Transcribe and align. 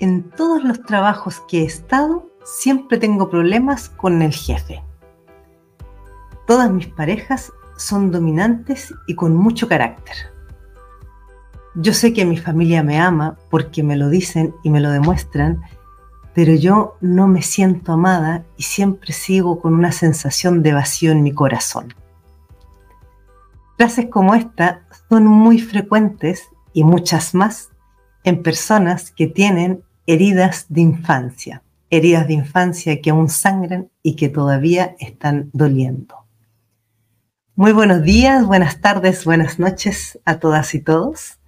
En 0.00 0.30
todos 0.30 0.62
los 0.62 0.82
trabajos 0.82 1.42
que 1.48 1.62
he 1.62 1.64
estado, 1.64 2.30
siempre 2.44 2.98
tengo 2.98 3.28
problemas 3.28 3.88
con 3.88 4.22
el 4.22 4.32
jefe. 4.32 4.80
Todas 6.46 6.70
mis 6.70 6.86
parejas 6.86 7.52
son 7.76 8.12
dominantes 8.12 8.94
y 9.08 9.16
con 9.16 9.34
mucho 9.34 9.66
carácter. 9.66 10.14
Yo 11.74 11.92
sé 11.92 12.12
que 12.12 12.24
mi 12.24 12.36
familia 12.36 12.84
me 12.84 13.00
ama 13.00 13.36
porque 13.50 13.82
me 13.82 13.96
lo 13.96 14.08
dicen 14.08 14.54
y 14.62 14.70
me 14.70 14.80
lo 14.80 14.90
demuestran, 14.90 15.62
pero 16.32 16.54
yo 16.54 16.96
no 17.00 17.26
me 17.26 17.42
siento 17.42 17.92
amada 17.92 18.44
y 18.56 18.62
siempre 18.62 19.12
sigo 19.12 19.60
con 19.60 19.74
una 19.74 19.90
sensación 19.90 20.62
de 20.62 20.74
vacío 20.74 21.10
en 21.10 21.24
mi 21.24 21.32
corazón. 21.32 21.92
Frases 23.76 24.06
como 24.06 24.36
esta 24.36 24.82
son 25.08 25.26
muy 25.26 25.58
frecuentes 25.58 26.48
y 26.72 26.84
muchas 26.84 27.34
más 27.34 27.70
en 28.24 28.42
personas 28.42 29.10
que 29.10 29.26
tienen 29.26 29.82
heridas 30.08 30.64
de 30.70 30.80
infancia, 30.80 31.62
heridas 31.90 32.26
de 32.26 32.32
infancia 32.32 32.98
que 33.02 33.10
aún 33.10 33.28
sangran 33.28 33.90
y 34.02 34.16
que 34.16 34.30
todavía 34.30 34.96
están 35.00 35.50
doliendo. 35.52 36.24
Muy 37.54 37.72
buenos 37.72 38.02
días, 38.02 38.46
buenas 38.46 38.80
tardes, 38.80 39.26
buenas 39.26 39.58
noches 39.58 40.18
a 40.24 40.38
todas 40.38 40.74
y 40.74 40.80
todos. 40.80 41.38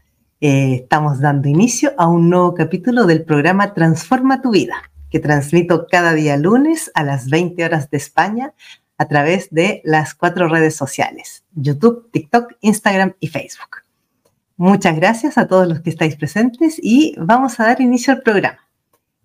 Eh, 0.43 0.75
estamos 0.83 1.21
dando 1.21 1.49
inicio 1.49 1.95
a 1.97 2.07
un 2.07 2.29
nuevo 2.29 2.53
capítulo 2.53 3.07
del 3.07 3.25
programa 3.25 3.73
Transforma 3.73 4.43
tu 4.43 4.51
vida, 4.51 4.91
que 5.09 5.21
transmito 5.21 5.87
cada 5.91 6.13
día 6.13 6.37
lunes 6.37 6.91
a 6.93 7.03
las 7.03 7.31
20 7.31 7.65
horas 7.65 7.89
de 7.89 7.97
España 7.97 8.53
a 8.99 9.09
través 9.09 9.49
de 9.51 9.81
las 9.85 10.13
cuatro 10.13 10.49
redes 10.49 10.77
sociales, 10.77 11.45
YouTube, 11.55 12.11
TikTok, 12.13 12.53
Instagram 12.61 13.15
y 13.21 13.29
Facebook. 13.29 13.90
Muchas 14.61 14.95
gracias 14.95 15.39
a 15.39 15.49
todos 15.49 15.67
los 15.67 15.81
que 15.81 15.89
estáis 15.89 16.17
presentes 16.17 16.79
y 16.83 17.15
vamos 17.17 17.59
a 17.59 17.65
dar 17.65 17.81
inicio 17.81 18.13
al 18.13 18.21
programa. 18.21 18.59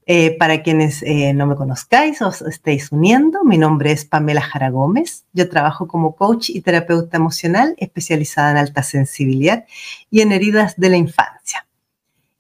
Eh, 0.06 0.38
para 0.40 0.64
quienes 0.64 1.04
eh, 1.04 1.34
no 1.34 1.46
me 1.46 1.58
conozcáis 1.58 2.22
os 2.22 2.42
estéis 2.42 2.90
uniendo, 2.94 3.44
mi 3.44 3.58
nombre 3.58 3.92
es 3.92 4.06
Pamela 4.06 4.40
Jara 4.40 4.70
Gómez. 4.70 5.26
Yo 5.34 5.50
trabajo 5.50 5.90
como 5.90 6.16
coach 6.16 6.50
y 6.52 6.62
terapeuta 6.62 7.18
emocional 7.18 7.76
especializada 7.80 8.52
en 8.52 8.58
alta 8.60 8.82
sensibilidad 8.82 9.66
y 10.10 10.22
en 10.22 10.32
heridas 10.32 10.78
de 10.78 10.90
la 10.90 10.96
infancia. 10.96 11.68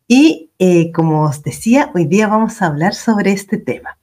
Y 0.07 0.51
eh, 0.57 0.93
como 0.93 1.23
os 1.23 1.43
decía, 1.43 1.91
hoy 1.95 2.05
día 2.05 2.29
vamos 2.29 2.61
a 2.61 2.67
hablar 2.67 2.93
sobre 2.93 3.33
este 3.33 3.57
tema 3.57 3.97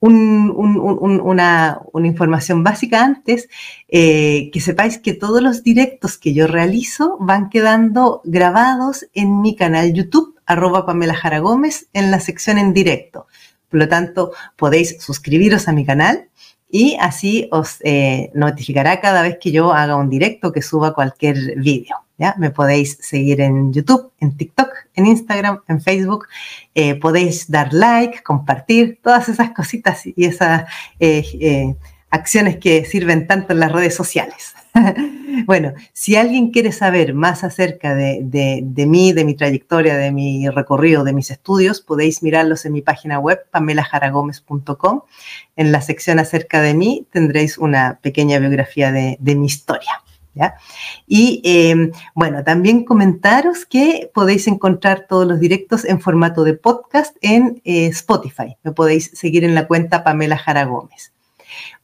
una, 0.00 1.80
información 2.04 2.62
básica 2.62 3.04
antes, 3.04 3.48
eh, 3.88 4.50
que 4.52 4.60
sepáis 4.60 4.98
que 4.98 5.14
todos 5.14 5.42
los 5.42 5.62
directos 5.62 6.18
que 6.18 6.34
yo 6.34 6.46
realizo 6.46 7.16
van 7.20 7.50
quedando 7.50 8.20
grabados 8.24 9.06
en 9.14 9.40
mi 9.40 9.56
canal 9.56 9.92
YouTube, 9.92 10.36
arroba 10.46 10.86
Pamela 10.86 11.14
Jara 11.14 11.40
Gómez, 11.40 11.88
en 11.92 12.10
la 12.10 12.20
sección 12.20 12.58
en 12.58 12.72
directo. 12.72 13.26
Por 13.68 13.80
lo 13.80 13.88
tanto, 13.88 14.32
podéis 14.56 14.96
suscribiros 15.00 15.68
a 15.68 15.72
mi 15.72 15.84
canal 15.84 16.28
y 16.70 16.96
así 17.00 17.48
os 17.50 17.78
eh, 17.82 18.30
notificará 18.34 19.00
cada 19.00 19.22
vez 19.22 19.38
que 19.40 19.52
yo 19.52 19.72
haga 19.72 19.96
un 19.96 20.08
directo, 20.08 20.52
que 20.52 20.62
suba 20.62 20.94
cualquier 20.94 21.56
vídeo. 21.56 21.96
Me 22.36 22.50
podéis 22.50 22.98
seguir 23.00 23.40
en 23.40 23.72
YouTube, 23.72 24.10
en 24.18 24.36
TikTok, 24.36 24.70
en 24.94 25.06
Instagram, 25.06 25.60
en 25.68 25.80
Facebook. 25.80 26.26
Eh, 26.74 26.96
podéis 26.96 27.48
dar 27.48 27.72
like, 27.72 28.22
compartir, 28.22 28.98
todas 29.02 29.28
esas 29.28 29.50
cositas 29.50 30.04
y 30.04 30.24
esas 30.24 30.64
eh, 30.98 31.76
acciones 32.10 32.56
que 32.56 32.84
sirven 32.84 33.28
tanto 33.28 33.52
en 33.52 33.60
las 33.60 33.70
redes 33.70 33.94
sociales. 33.94 34.54
bueno, 35.46 35.74
si 35.92 36.16
alguien 36.16 36.50
quiere 36.50 36.72
saber 36.72 37.14
más 37.14 37.44
acerca 37.44 37.94
de, 37.94 38.64
mí, 38.88 39.12
de 39.12 39.24
mi 39.24 39.34
trayectoria, 39.34 39.96
de 39.96 40.10
mi 40.10 40.48
recorrido, 40.48 41.04
de 41.04 41.12
mis 41.12 41.30
estudios, 41.30 41.80
podéis 41.80 42.24
mirarlos 42.24 42.64
en 42.64 42.72
mi 42.72 42.82
página 42.82 43.20
web, 43.20 43.46
pamelajaragomez.com. 43.52 45.02
En 45.54 45.70
la 45.70 45.82
sección 45.82 46.18
acerca 46.18 46.62
de 46.62 46.74
mí 46.74 47.06
tendréis 47.12 47.58
una 47.58 48.00
pequeña 48.02 48.40
biografía 48.40 48.90
de 48.90 49.34
mi 49.36 49.46
historia. 49.46 50.02
Y 51.06 51.40
em, 51.44 51.92
bueno, 52.14 52.44
también 52.44 52.84
comentaros 52.84 53.66
que 53.66 54.10
podéis 54.14 54.46
encontrar 54.48 55.06
todos 55.08 55.26
los 55.26 55.40
directos 55.40 55.84
en 55.84 56.00
formato 56.00 56.44
de 56.44 56.54
podcast 56.54 57.16
en 57.20 57.60
eh, 57.64 57.86
Spotify. 57.86 58.56
Me 58.62 58.72
podéis 58.72 59.10
seguir 59.14 59.44
en 59.44 59.54
la 59.54 59.66
cuenta 59.66 60.04
Pamela 60.04 60.38
Jara 60.38 60.64
Gómez 60.64 61.12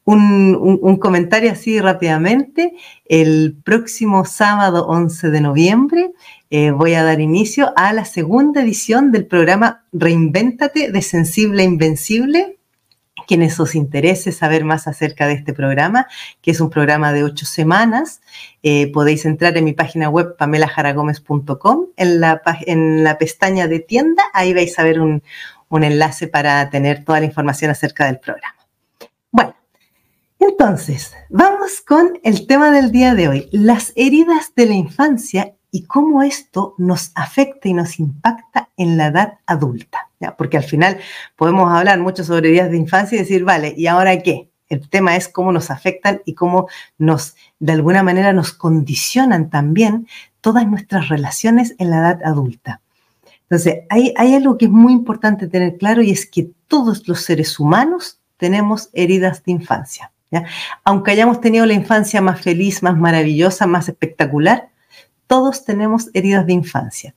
un, 0.04 0.96
comentario 0.98 1.50
así 1.50 1.80
rápidamente. 1.80 2.74
El 3.06 3.56
próximo 3.64 4.24
sábado 4.24 4.86
11 4.86 5.30
de 5.30 5.40
noviembre 5.40 6.12
eh, 6.50 6.70
voy 6.70 6.94
a 6.94 7.02
dar 7.02 7.20
inicio 7.20 7.72
a 7.76 7.92
la 7.92 8.04
segunda 8.04 8.62
edición 8.62 9.12
del 9.12 9.26
programa 9.26 9.84
Reinvéntate 9.92 10.90
de 10.90 11.02
Sensible 11.02 11.62
a 11.62 11.66
Invencible. 11.66 12.58
Quienes 13.26 13.58
os 13.60 13.74
interese 13.74 14.32
saber 14.32 14.64
más 14.64 14.86
acerca 14.86 15.26
de 15.26 15.34
este 15.34 15.52
programa, 15.52 16.06
que 16.42 16.50
es 16.50 16.60
un 16.60 16.70
programa 16.70 17.12
de 17.12 17.24
ocho 17.24 17.46
semanas, 17.46 18.20
eh, 18.62 18.90
podéis 18.92 19.24
entrar 19.24 19.56
en 19.56 19.64
mi 19.64 19.72
página 19.72 20.08
web 20.08 20.36
pamelajaragomez.com, 20.36 21.86
en 21.96 22.20
la, 22.20 22.42
en 22.66 23.04
la 23.04 23.18
pestaña 23.18 23.68
de 23.68 23.80
tienda, 23.80 24.22
ahí 24.32 24.54
vais 24.54 24.78
a 24.78 24.82
ver 24.84 25.00
un 25.00 25.22
enlace 25.70 26.28
para 26.28 26.70
tener 26.70 27.04
toda 27.04 27.20
la 27.20 27.26
información 27.26 27.70
acerca 27.70 28.06
del 28.06 28.18
programa. 28.18 28.54
Bueno, 29.32 29.56
entonces, 30.38 31.12
vamos 31.30 31.80
con 31.80 32.20
el 32.22 32.46
tema 32.46 32.70
del 32.70 32.92
día 32.92 33.14
de 33.14 33.28
hoy, 33.28 33.48
las 33.50 33.92
heridas 33.96 34.52
de 34.54 34.66
la 34.66 34.74
infancia 34.74 35.54
y 35.74 35.86
cómo 35.86 36.22
esto 36.22 36.76
nos 36.78 37.10
afecta 37.16 37.68
y 37.68 37.72
nos 37.72 37.98
impacta 37.98 38.68
en 38.76 38.96
la 38.96 39.08
edad 39.08 39.38
adulta. 39.44 40.08
Porque 40.38 40.56
al 40.56 40.62
final 40.62 40.98
podemos 41.34 41.68
hablar 41.68 41.98
mucho 41.98 42.22
sobre 42.22 42.50
heridas 42.50 42.70
de 42.70 42.76
infancia 42.76 43.16
y 43.16 43.18
decir, 43.18 43.42
vale, 43.42 43.74
¿y 43.76 43.88
ahora 43.88 44.16
qué? 44.22 44.50
El 44.68 44.88
tema 44.88 45.16
es 45.16 45.26
cómo 45.26 45.50
nos 45.50 45.72
afectan 45.72 46.22
y 46.24 46.34
cómo 46.34 46.68
nos, 46.96 47.34
de 47.58 47.72
alguna 47.72 48.04
manera, 48.04 48.32
nos 48.32 48.52
condicionan 48.52 49.50
también 49.50 50.06
todas 50.40 50.64
nuestras 50.64 51.08
relaciones 51.08 51.74
en 51.78 51.90
la 51.90 51.98
edad 51.98 52.20
adulta. 52.24 52.80
Entonces, 53.42 53.80
hay 53.90 54.14
algo 54.16 54.56
que 54.56 54.66
es 54.66 54.70
muy 54.70 54.92
importante 54.92 55.48
tener 55.48 55.76
claro 55.76 56.02
y 56.02 56.12
es 56.12 56.24
que 56.24 56.50
todos 56.68 57.08
los 57.08 57.22
seres 57.22 57.58
humanos 57.58 58.20
tenemos 58.36 58.90
heridas 58.92 59.42
de 59.42 59.50
infancia. 59.50 60.12
Aunque 60.84 61.10
hayamos 61.10 61.40
tenido 61.40 61.66
la 61.66 61.74
infancia 61.74 62.20
más 62.20 62.40
feliz, 62.40 62.80
más 62.80 62.96
maravillosa, 62.96 63.66
más 63.66 63.88
espectacular, 63.88 64.68
todos 65.26 65.64
tenemos 65.64 66.10
heridas 66.14 66.46
de 66.46 66.52
infancia. 66.52 67.14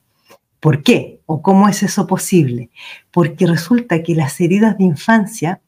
¿Por 0.60 0.82
qué? 0.82 1.20
¿O 1.26 1.42
cómo 1.42 1.68
es 1.68 1.82
eso 1.82 2.06
posible? 2.06 2.70
Porque 3.10 3.46
resulta 3.46 4.02
que 4.02 4.14
las 4.14 4.40
heridas 4.40 4.76
de 4.78 4.84
infancia 4.84 5.60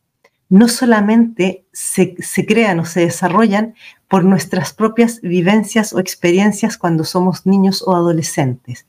no 0.48 0.66
solamente 0.66 1.64
se, 1.72 2.16
crean 2.46 2.80
o 2.80 2.84
se 2.84 3.00
desarrollan 3.00 3.74
por 4.08 4.24
nuestras 4.24 4.72
propias 4.72 5.20
vivencias 5.20 5.92
o 5.92 6.00
experiencias 6.00 6.76
cuando 6.76 7.04
somos 7.04 7.46
niños 7.46 7.84
o 7.86 7.94
adolescentes, 7.94 8.86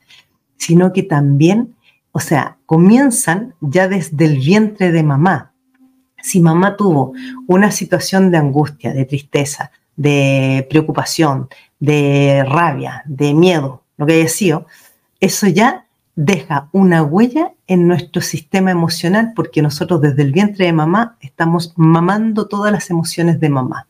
sino 0.56 0.92
que 0.92 1.04
también, 1.04 1.76
o 2.10 2.18
sea, 2.18 2.58
comienzan 2.66 3.54
ya 3.60 3.86
desde 3.86 4.24
el 4.24 4.38
vientre 4.38 4.90
de 4.90 5.04
mamá 5.04 5.52
si 6.22 6.40
mamá 6.40 6.76
tuvo 6.76 7.12
una 7.46 7.70
situación 7.70 8.30
de 8.30 8.38
angustia, 8.38 8.94
de 8.94 9.04
tristeza, 9.04 9.72
de 9.96 10.66
preocupación, 10.70 11.48
de 11.80 12.44
rabia, 12.46 13.02
de 13.06 13.34
miedo, 13.34 13.82
lo 13.96 14.06
que 14.06 14.14
haya 14.14 14.28
sido, 14.28 14.66
eso 15.20 15.46
ya 15.46 15.86
deja 16.14 16.68
una 16.72 17.02
huella 17.02 17.52
en 17.66 17.88
nuestro 17.88 18.20
sistema 18.20 18.70
emocional 18.70 19.32
porque 19.34 19.62
nosotros 19.62 20.00
desde 20.00 20.22
el 20.22 20.32
vientre 20.32 20.66
de 20.66 20.72
mamá 20.72 21.16
estamos 21.20 21.72
mamando 21.76 22.46
todas 22.48 22.72
las 22.72 22.90
emociones 22.90 23.40
de 23.40 23.48
mamá. 23.48 23.86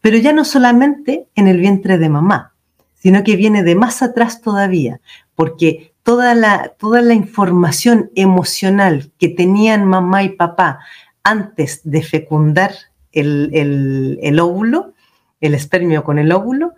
Pero 0.00 0.16
ya 0.16 0.32
no 0.32 0.44
solamente 0.44 1.26
en 1.34 1.46
el 1.46 1.58
vientre 1.58 1.98
de 1.98 2.08
mamá, 2.08 2.52
sino 2.94 3.22
que 3.22 3.36
viene 3.36 3.62
de 3.62 3.74
más 3.74 4.02
atrás 4.02 4.40
todavía, 4.40 5.00
porque 5.34 5.92
toda 6.02 6.34
la, 6.34 6.72
toda 6.78 7.00
la 7.00 7.14
información 7.14 8.10
emocional 8.14 9.12
que 9.18 9.28
tenían 9.28 9.84
mamá 9.86 10.24
y 10.24 10.30
papá 10.30 10.80
antes 11.22 11.80
de 11.84 12.02
fecundar 12.02 12.72
el, 13.12 14.38
óvulo, 14.40 14.91
el 15.42 15.54
espermio 15.54 16.04
con 16.04 16.18
el 16.18 16.32
óvulo, 16.32 16.72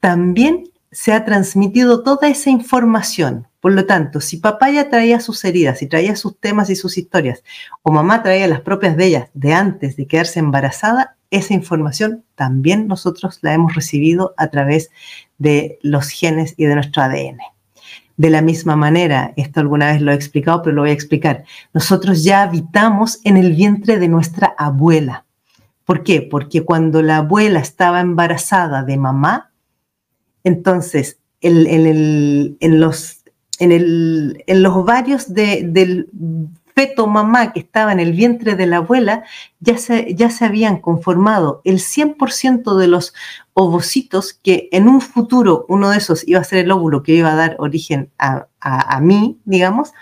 también 0.00 0.64
se 0.90 1.12
ha 1.12 1.24
transmitido 1.24 2.02
toda 2.02 2.28
esa 2.28 2.50
información. 2.50 3.46
Por 3.60 3.72
lo 3.72 3.86
tanto, 3.86 4.20
si 4.20 4.36
papá 4.36 4.70
ya 4.70 4.88
traía 4.88 5.20
sus 5.20 5.44
heridas 5.44 5.82
y 5.82 5.86
traía 5.86 6.14
sus 6.16 6.38
temas 6.38 6.70
y 6.70 6.76
sus 6.76 6.98
historias, 6.98 7.42
o 7.82 7.90
mamá 7.90 8.22
traía 8.22 8.46
las 8.46 8.60
propias 8.60 8.96
de 8.96 9.06
ellas 9.06 9.28
de 9.34 9.54
antes 9.54 9.96
de 9.96 10.06
quedarse 10.06 10.38
embarazada, 10.38 11.16
esa 11.30 11.54
información 11.54 12.24
también 12.34 12.86
nosotros 12.86 13.38
la 13.42 13.52
hemos 13.52 13.74
recibido 13.74 14.34
a 14.36 14.48
través 14.48 14.90
de 15.36 15.78
los 15.82 16.08
genes 16.08 16.54
y 16.56 16.64
de 16.66 16.74
nuestro 16.74 17.02
ADN. 17.02 17.38
De 18.16 18.30
la 18.30 18.42
misma 18.42 18.74
manera, 18.74 19.32
esto 19.36 19.60
alguna 19.60 19.92
vez 19.92 20.00
lo 20.00 20.10
he 20.10 20.14
explicado, 20.14 20.62
pero 20.62 20.74
lo 20.74 20.82
voy 20.82 20.90
a 20.90 20.94
explicar. 20.94 21.44
Nosotros 21.72 22.24
ya 22.24 22.42
habitamos 22.42 23.20
en 23.24 23.36
el 23.36 23.54
vientre 23.54 23.98
de 23.98 24.08
nuestra 24.08 24.54
abuela. 24.58 25.24
¿Por 25.88 26.02
qué? 26.02 26.20
Porque 26.20 26.66
cuando 26.66 27.00
la 27.00 27.16
abuela 27.16 27.60
estaba 27.60 28.02
embarazada 28.02 28.82
de 28.82 28.98
mamá, 28.98 29.52
entonces 30.44 31.18
en, 31.40 32.78
los, 32.78 33.24
en, 33.58 33.70
del 35.28 36.10
feto 36.74 37.06
mamá 37.06 37.54
que 37.54 37.60
estaba 37.60 37.90
en 37.90 38.00
el 38.00 38.12
vientre 38.12 38.54
de 38.54 38.66
la 38.66 38.76
abuela, 38.76 39.24
ya 39.60 39.78
se, 39.78 40.14
ya 40.14 40.28
se 40.28 40.44
habían 40.44 40.76
conformado 40.76 41.62
el 41.64 41.78
100% 41.78 42.76
de 42.76 42.86
los 42.86 43.14
ovocitos 43.54 44.34
que 44.34 44.68
en 44.72 44.88
un 44.88 45.00
futuro 45.00 45.64
uno 45.70 45.88
de 45.88 45.96
esos 45.96 46.28
iba 46.28 46.40
a 46.40 46.44
ser 46.44 46.58
el 46.58 46.70
óvulo 46.70 47.02
que 47.02 47.14
iba 47.14 47.32
a 47.32 47.36
dar 47.36 47.56
origen 47.60 48.10
a, 48.18 48.46
a 48.60 49.00
mí, 49.00 49.40
digamos. 49.46 49.94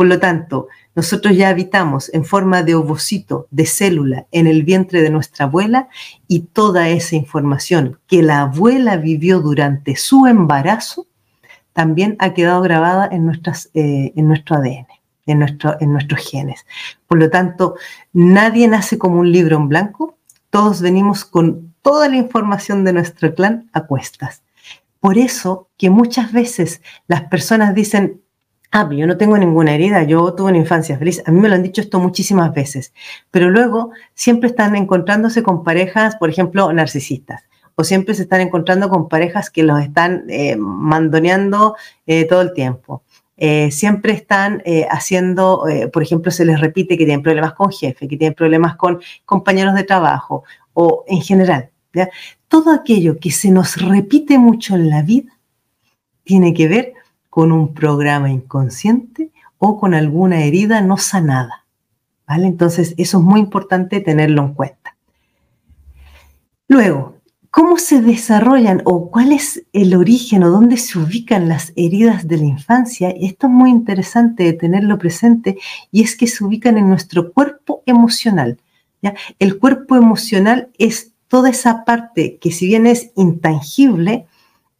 Por 0.00 0.06
lo 0.06 0.18
tanto, 0.18 0.68
nosotros 0.94 1.36
ya 1.36 1.50
habitamos 1.50 2.08
en 2.14 2.24
forma 2.24 2.62
de 2.62 2.74
ovocito, 2.74 3.46
de 3.50 3.66
célula, 3.66 4.26
en 4.32 4.46
el 4.46 4.62
vientre 4.62 5.02
de 5.02 5.10
nuestra 5.10 5.44
abuela 5.44 5.90
y 6.26 6.40
toda 6.40 6.88
esa 6.88 7.16
información 7.16 7.98
que 8.06 8.22
la 8.22 8.40
abuela 8.40 8.96
vivió 8.96 9.40
durante 9.40 9.96
su 9.96 10.26
embarazo 10.26 11.06
también 11.74 12.16
ha 12.18 12.32
quedado 12.32 12.62
grabada 12.62 13.10
en, 13.12 13.26
nuestras, 13.26 13.68
eh, 13.74 14.14
en 14.16 14.26
nuestro 14.26 14.56
ADN, 14.56 14.86
en, 15.26 15.38
nuestro, 15.38 15.76
en 15.80 15.92
nuestros 15.92 16.20
genes. 16.30 16.64
Por 17.06 17.18
lo 17.18 17.28
tanto, 17.28 17.74
nadie 18.14 18.68
nace 18.68 18.96
como 18.96 19.20
un 19.20 19.30
libro 19.30 19.58
en 19.58 19.68
blanco, 19.68 20.16
todos 20.48 20.80
venimos 20.80 21.26
con 21.26 21.74
toda 21.82 22.08
la 22.08 22.16
información 22.16 22.86
de 22.86 22.94
nuestro 22.94 23.34
clan 23.34 23.68
a 23.74 23.82
cuestas. 23.82 24.40
Por 24.98 25.18
eso 25.18 25.68
que 25.76 25.90
muchas 25.90 26.32
veces 26.32 26.80
las 27.06 27.24
personas 27.24 27.74
dicen, 27.74 28.22
ah, 28.70 28.88
yo 28.92 29.06
no 29.06 29.16
tengo 29.16 29.36
ninguna 29.36 29.74
herida, 29.74 30.02
yo 30.04 30.34
tuve 30.34 30.50
una 30.50 30.58
infancia 30.58 30.98
feliz. 30.98 31.22
A 31.26 31.30
mí 31.30 31.40
me 31.40 31.48
lo 31.48 31.54
han 31.54 31.62
dicho 31.62 31.80
esto 31.80 31.98
muchísimas 31.98 32.52
veces, 32.54 32.92
pero 33.30 33.50
luego 33.50 33.90
siempre 34.14 34.48
están 34.48 34.76
encontrándose 34.76 35.42
con 35.42 35.64
parejas, 35.64 36.16
por 36.16 36.30
ejemplo, 36.30 36.72
narcisistas, 36.72 37.42
o 37.74 37.84
siempre 37.84 38.14
se 38.14 38.22
están 38.22 38.40
encontrando 38.40 38.88
con 38.88 39.08
parejas 39.08 39.50
que 39.50 39.62
los 39.62 39.80
están 39.80 40.24
eh, 40.28 40.56
mandoneando 40.56 41.76
eh, 42.06 42.26
todo 42.26 42.42
el 42.42 42.52
tiempo. 42.52 43.02
Eh, 43.42 43.70
siempre 43.70 44.12
están 44.12 44.62
haciendo, 44.90 45.64
por 45.94 46.02
ejemplo, 46.02 46.30
se 46.30 46.44
les 46.44 46.60
repite 46.60 46.98
que 46.98 47.06
tienen 47.06 47.22
problemas 47.22 47.54
con 47.54 47.72
jefe, 47.72 48.06
que 48.06 48.18
tienen 48.18 48.34
problemas 48.34 48.76
con 48.76 49.00
compañeros 49.24 49.74
de 49.74 49.84
trabajo 49.84 50.44
o 50.74 51.04
en 51.08 51.22
general. 51.22 51.70
Todo 52.48 52.70
aquello 52.70 53.18
que 53.18 53.30
se 53.30 53.50
nos 53.50 53.80
repite 53.80 54.38
mucho 54.38 54.74
en 54.74 54.90
la 54.90 55.00
vida 55.00 55.32
tiene 56.22 56.52
que 56.52 56.68
ver 56.68 56.92
con 57.30 57.52
un 57.52 57.72
programa 57.72 58.30
inconsciente 58.30 59.30
o 59.58 59.78
con 59.78 59.94
alguna 59.94 60.42
herida 60.44 60.80
no 60.80 60.98
sanada. 60.98 61.64
¿Vale? 62.26 62.46
Entonces, 62.46 62.94
eso 62.96 63.18
es 63.18 63.24
muy 63.24 63.40
importante 63.40 64.00
tenerlo 64.00 64.42
en 64.42 64.54
cuenta. 64.54 64.96
Luego, 66.68 67.16
¿cómo 67.50 67.76
se 67.78 68.00
desarrollan 68.00 68.82
o 68.84 69.10
cuál 69.10 69.32
es 69.32 69.64
el 69.72 69.96
origen 69.96 70.44
o 70.44 70.50
dónde 70.50 70.76
se 70.76 70.98
ubican 70.98 71.48
las 71.48 71.72
heridas 71.74 72.28
de 72.28 72.36
la 72.36 72.44
infancia? 72.44 73.10
Esto 73.10 73.48
es 73.48 73.52
muy 73.52 73.70
interesante 73.70 74.44
de 74.44 74.52
tenerlo 74.52 74.96
presente 74.98 75.58
y 75.90 76.02
es 76.02 76.16
que 76.16 76.28
se 76.28 76.44
ubican 76.44 76.78
en 76.78 76.88
nuestro 76.88 77.32
cuerpo 77.32 77.82
emocional. 77.86 78.58
¿ya? 79.02 79.14
El 79.40 79.58
cuerpo 79.58 79.96
emocional 79.96 80.68
es 80.78 81.12
toda 81.26 81.50
esa 81.50 81.84
parte 81.84 82.38
que 82.40 82.52
si 82.52 82.66
bien 82.66 82.86
es 82.86 83.10
intangible, 83.16 84.26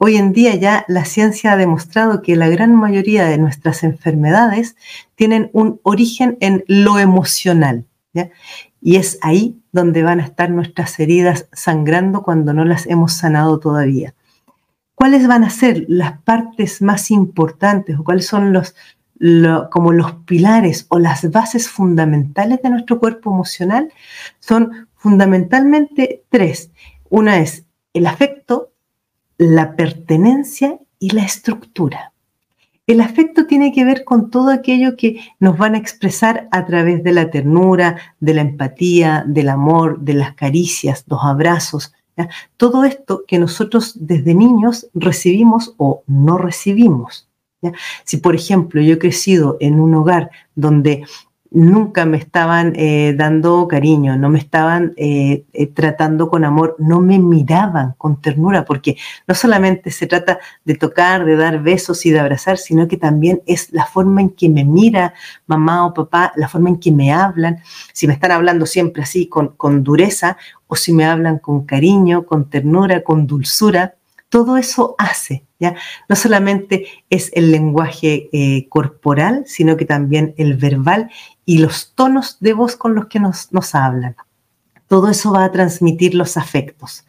Hoy 0.03 0.17
en 0.17 0.33
día 0.33 0.55
ya 0.55 0.87
la 0.89 1.05
ciencia 1.05 1.53
ha 1.53 1.57
demostrado 1.59 2.23
que 2.23 2.35
la 2.35 2.49
gran 2.49 2.75
mayoría 2.75 3.27
de 3.27 3.37
nuestras 3.37 3.85
enfermedades 3.85 4.75
tienen 5.15 5.51
un 5.53 5.79
origen 5.83 6.39
en 6.41 6.65
lo 6.69 6.99
emocional. 6.99 7.85
Y 8.81 8.97
es 8.97 9.19
ahí 9.21 9.61
donde 9.73 10.03
van 10.03 10.19
a 10.19 10.25
estar 10.25 10.49
nuestras 10.49 10.99
heridas 10.99 11.49
sangrando 11.53 12.23
cuando 12.23 12.55
no 12.55 12.65
las 12.65 12.87
hemos 12.87 13.13
sanado 13.13 13.61
todavía. 13.61 14.15
¿Cuáles 14.95 15.29
van 15.29 15.45
a 15.45 15.51
ser 15.51 15.85
las 15.87 16.19
partes 16.23 16.81
más 16.81 17.11
importantes 17.11 17.99
o 17.99 18.03
cuáles 18.03 18.27
son 18.27 18.55
los, 18.55 18.75
como 19.71 19.93
los 19.93 20.15
pilares 20.25 20.87
o 20.89 20.99
las 20.99 21.31
bases 21.31 21.69
fundamentales 21.69 22.63
de 22.63 22.71
nuestro 22.71 22.99
cuerpo 22.99 23.35
emocional? 23.35 23.93
Son 24.39 24.89
fundamentalmente 24.95 26.25
tres. 26.31 26.71
Una 27.11 27.41
es 27.41 27.67
el 27.93 28.07
afecto, 28.07 28.70
la 29.41 29.75
pertenencia 29.75 30.79
y 30.99 31.11
la 31.13 31.23
estructura. 31.23 32.13
El 32.87 33.01
afecto 33.01 33.47
tiene 33.47 33.73
que 33.73 33.87
ver 33.87 34.05
con 34.05 34.29
todo 34.29 34.51
aquello 34.51 34.99
que 34.99 35.19
nos 35.39 35.57
van 35.57 35.75
a 35.75 35.79
expresar 35.79 36.47
a 36.51 36.67
través 36.67 37.03
de 37.03 37.13
la 37.13 37.31
ternura, 37.31 37.97
de 38.21 38.35
la 38.35 38.43
empatía, 38.43 39.25
del 39.27 39.49
amor, 39.49 40.01
de 40.01 40.13
las 40.13 40.35
caricias, 40.35 41.07
los 41.09 41.21
abrazos. 41.25 41.95
Todo 42.59 42.85
esto 42.85 43.25
que 43.27 43.39
nosotros 43.39 43.95
desde 43.95 44.35
niños 44.35 44.89
recibimos 44.93 45.73
o 45.79 46.03
no 46.07 46.37
recibimos. 46.37 47.27
Si, 48.05 48.19
por 48.19 48.35
ejemplo, 48.35 48.83
yo 48.83 48.95
he 48.95 48.99
crecido 48.99 49.57
en 49.61 49.81
un 49.81 49.95
hogar 49.95 50.31
donde 50.55 51.07
nunca 51.51 52.07
me 52.07 52.17
estaban 52.17 52.73
eh, 52.77 53.15
dando 53.17 53.67
cariño, 53.67 54.17
no 54.17 54.29
me 54.29 54.39
estaban 54.39 54.93
eh, 54.97 55.45
eh, 55.53 55.67
tratando 55.67 56.29
con 56.29 56.45
amor, 56.45 56.77
no 56.79 57.01
me 57.01 57.19
miraban 57.19 57.95
con 57.99 58.21
ternura, 58.21 58.65
porque 58.65 58.97
no 59.27 59.35
solamente 59.35 59.91
se 59.91 60.07
trata 60.07 60.39
de 60.65 60.75
tocar, 60.77 61.25
de 61.25 61.37
dar 61.37 61.63
besos 61.63 62.07
y 62.07 62.11
de 62.11 62.21
abrazar, 62.21 62.59
sino 62.59 62.87
que 62.87 62.97
también 62.97 63.43
es 63.47 63.73
la 63.73 63.85
forma 63.85 64.21
en 64.21 64.31
que 64.31 64.49
me 64.49 64.65
mira 64.65 65.15
mamá 65.47 65.87
o 65.87 65.95
papá, 65.95 66.33
la 66.37 66.49
forma 66.49 66.71
en 66.71 66.79
que 66.79 66.93
me 66.93 67.13
hablan, 67.13 67.59
si 67.93 68.07
me 68.07 68.15
están 68.15 68.31
hablando 68.31 68.67
siempre 68.67 69.03
así 69.03 69.27
con, 69.27 69.49
con 69.49 69.83
dureza 69.83 70.37
o 70.69 70.77
si 70.77 70.93
me 70.93 71.05
hablan 71.05 71.39
con 71.39 71.65
cariño, 71.67 72.27
con 72.27 72.49
ternura, 72.49 73.03
con 73.03 73.27
dulzura, 73.27 73.97
todo 74.31 74.57
eso 74.57 74.95
hace, 74.97 75.45
¿ya? 75.59 75.75
No 76.09 76.17
solamente 76.17 76.87
es 77.11 77.31
el 77.35 77.51
lenguaje 77.51 78.31
corporal, 78.71 79.43
sino 79.47 79.77
que 79.77 79.85
también 79.85 80.35
el 80.39 80.57
verbal 80.57 81.11
y 81.45 81.59
los 81.59 81.93
tonos 81.95 82.39
de 82.41 82.55
voz 82.55 82.77
con 82.77 82.95
los 82.95 83.07
que 83.07 83.21
nos, 83.21 83.49
hablan. 83.75 84.17
Todo 84.87 85.11
eso 85.11 85.33
va 85.33 85.45
a 85.45 85.53
transmitir 85.53 86.15
los 86.15 86.37
afectos. 86.37 87.05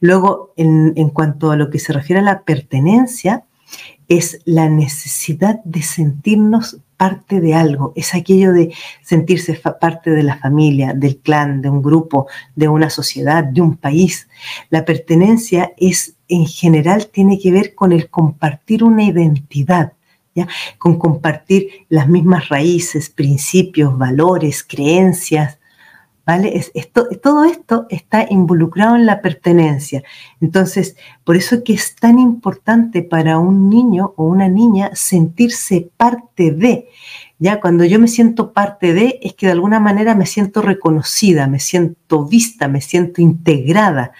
Luego, 0.00 0.52
en, 0.56 0.92
en 0.96 1.10
cuanto 1.10 1.50
a 1.50 1.56
lo 1.56 1.70
que 1.70 1.78
se 1.78 1.92
refiere 1.92 2.20
a 2.20 2.24
la 2.24 2.42
pertenencia, 2.42 3.44
es 4.08 4.40
la 4.44 4.68
necesidad 4.68 5.60
de 5.64 5.82
sentirnos 5.82 6.78
parte 6.96 7.40
de 7.40 7.54
algo, 7.54 7.94
es 7.96 8.14
aquello 8.14 8.52
de 8.52 8.74
sentirse 9.00 9.54
parte 9.80 10.10
de 10.10 10.22
la 10.22 10.36
familia, 10.36 10.92
del 10.92 11.16
clan, 11.16 11.62
de 11.62 11.70
un 11.70 11.80
grupo, 11.80 12.26
de 12.54 12.68
una 12.68 12.90
sociedad, 12.90 13.42
de 13.42 13.62
un 13.62 13.78
país. 13.78 14.28
La 14.68 14.84
pertenencia 14.84 15.72
es, 15.78 16.16
en 16.30 16.46
general, 16.46 17.08
tiene 17.08 17.38
que 17.38 17.52
ver 17.52 17.74
con 17.74 17.92
el 17.92 18.08
compartir 18.08 18.82
una 18.84 19.04
identidad, 19.04 19.92
con 20.78 20.98
compartir 20.98 21.68
las 21.88 22.08
mismas 22.08 22.48
raíces, 22.48 23.10
principios, 23.10 23.96
valores, 23.98 24.64
creencias. 24.66 25.58
¿Vale? 26.26 26.64
esto, 26.74 27.08
todo 27.20 27.44
esto 27.44 27.86
está 27.88 28.24
involucrado 28.30 28.94
en 28.94 29.04
la 29.04 29.20
pertenencia. 29.20 30.04
Entonces, 30.40 30.94
por 31.24 31.34
eso 31.34 31.56
es 31.56 31.62
que 31.64 31.72
es 31.72 31.96
tan 31.96 32.20
importante 32.20 33.02
para 33.02 33.38
un 33.38 33.68
niño 33.68 34.12
o 34.16 34.26
una 34.26 34.48
niña 34.48 34.90
sentirse 34.94 35.90
parte 35.96 36.52
de. 36.52 36.88
Ya 37.40 37.58
cuando 37.58 37.84
yo 37.84 37.98
me 37.98 38.06
siento 38.06 38.52
parte 38.52 38.92
de, 38.92 39.18
es 39.22 39.34
que 39.34 39.46
de 39.46 39.52
alguna 39.52 39.80
manera 39.80 40.14
me 40.14 40.26
siento 40.26 40.62
reconocida, 40.62 41.48
me 41.48 41.58
siento 41.58 42.26
vista, 42.26 42.68
me 42.68 42.80
siento 42.80 43.22
integrada. 43.22 44.12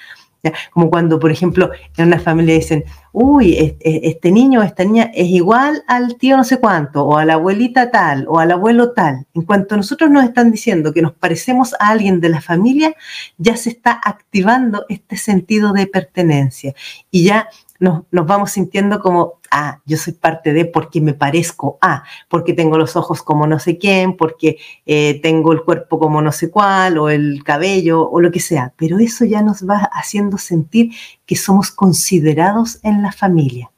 Como 0.70 0.90
cuando, 0.90 1.18
por 1.18 1.30
ejemplo, 1.30 1.70
en 1.96 2.06
una 2.06 2.18
familia 2.18 2.54
dicen, 2.54 2.84
uy, 3.12 3.76
este 3.80 4.30
niño 4.30 4.60
o 4.60 4.62
esta 4.62 4.84
niña 4.84 5.10
es 5.14 5.28
igual 5.28 5.82
al 5.86 6.16
tío 6.16 6.36
no 6.36 6.44
sé 6.44 6.58
cuánto, 6.58 7.04
o 7.04 7.16
a 7.16 7.24
la 7.24 7.34
abuelita 7.34 7.90
tal, 7.90 8.26
o 8.28 8.38
al 8.38 8.50
abuelo 8.52 8.92
tal. 8.92 9.26
En 9.34 9.42
cuanto 9.42 9.76
nosotros 9.76 10.10
nos 10.10 10.24
están 10.24 10.50
diciendo 10.50 10.92
que 10.92 11.02
nos 11.02 11.12
parecemos 11.12 11.74
a 11.74 11.88
alguien 11.88 12.20
de 12.20 12.28
la 12.28 12.40
familia, 12.40 12.94
ya 13.38 13.56
se 13.56 13.70
está 13.70 14.00
activando 14.04 14.84
este 14.88 15.16
sentido 15.16 15.72
de 15.72 15.86
pertenencia. 15.86 16.74
Y 17.10 17.24
ya 17.24 17.48
nos, 17.80 18.04
vamos 18.10 18.52
sintiendo 18.52 19.00
como, 19.00 19.40
ah, 19.50 19.80
yo 19.86 19.96
soy 19.96 20.12
parte 20.12 20.52
de 20.52 20.66
porque 20.66 21.00
me 21.00 21.14
parezco 21.14 21.78
a, 21.80 22.04
porque 22.28 22.52
tengo 22.52 22.76
los 22.76 22.94
ojos 22.94 23.22
como 23.22 23.46
no 23.46 23.58
sé 23.58 23.78
quién, 23.78 24.16
porque 24.16 24.58
eh, 24.84 25.18
tengo 25.22 25.52
el 25.52 25.62
cuerpo 25.62 25.98
como 25.98 26.20
no 26.20 26.30
sé 26.30 26.50
cuál, 26.50 26.98
o 26.98 27.08
el 27.08 27.42
cabello, 27.42 28.08
o 28.08 28.20
lo 28.20 28.30
que 28.30 28.40
sea. 28.40 28.74
Pero 28.76 28.98
eso 28.98 29.24
ya 29.24 29.42
nos 29.42 29.66
va 29.66 29.78
haciendo 29.92 30.36
sentir 30.36 30.92
que 31.30 31.36
somos 31.36 31.70
considerados 31.70 32.80
en 32.82 33.02
la 33.02 33.12
familia. 33.12 33.70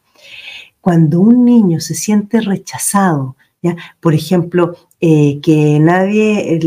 Cuando 0.81 1.21
un 1.21 1.45
niño 1.45 1.81
se 1.81 1.95
siente 1.95 2.41
rechazado, 2.41 3.37
¿ya? 3.61 3.77
por 4.01 4.15
ejemplo, 4.15 4.75
eh, 5.03 5.39
que 5.43 5.79
nadie 5.79 6.59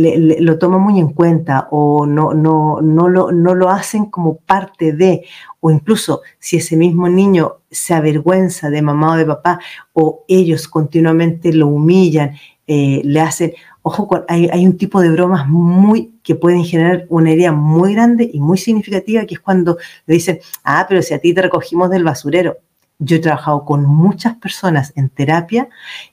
lo 0.41 0.59
toma 0.59 0.77
muy 0.77 0.99
en 0.99 1.07
cuenta 1.07 1.69
o 1.71 2.05
no, 2.05 2.35
no, 2.35 2.81
no, 2.83 3.09
lo, 3.09 3.31
no 3.31 3.55
lo 3.55 3.71
hacen 3.71 4.05
como 4.11 4.35
parte 4.35 4.93
de, 4.93 5.25
o 5.59 5.71
incluso 5.71 6.21
si 6.37 6.57
ese 6.57 6.77
mismo 6.77 7.09
niño 7.09 7.53
se 7.71 7.95
avergüenza 7.95 8.69
de 8.69 8.83
mamá 8.83 9.13
o 9.13 9.17
de 9.17 9.25
papá 9.25 9.59
o 9.91 10.23
ellos 10.27 10.67
continuamente 10.67 11.51
lo 11.51 11.65
humillan, 11.65 12.35
eh, 12.67 13.01
le 13.03 13.21
hacen, 13.21 13.53
ojo, 13.87 14.25
hay, 14.27 14.49
hay, 14.51 14.65
un 14.65 14.77
tipo 14.77 14.99
de 14.99 15.11
bromas 15.11 15.47
muy 15.47 16.15
que 16.23 16.33
pueden 16.33 16.65
generar 16.65 17.05
una 17.07 17.31
herida 17.31 17.51
muy 17.51 17.93
grande 17.93 18.27
y 18.33 18.39
muy 18.39 18.57
significativa, 18.57 19.25
que 19.25 19.35
es 19.35 19.39
cuando 19.39 19.77
le 20.07 20.15
dicen, 20.15 20.39
ah, 20.63 20.87
pero 20.89 21.03
si 21.03 21.13
a 21.13 21.19
ti 21.19 21.35
te 21.35 21.43
recogimos 21.43 21.91
del 21.91 22.03
basurero. 22.03 22.57
Yo 22.97 23.17
he 23.17 23.19
trabajado 23.19 23.63
con 23.63 23.85
muchas 23.85 24.37
personas 24.37 24.91
en 24.95 25.09
terapia 25.09 25.69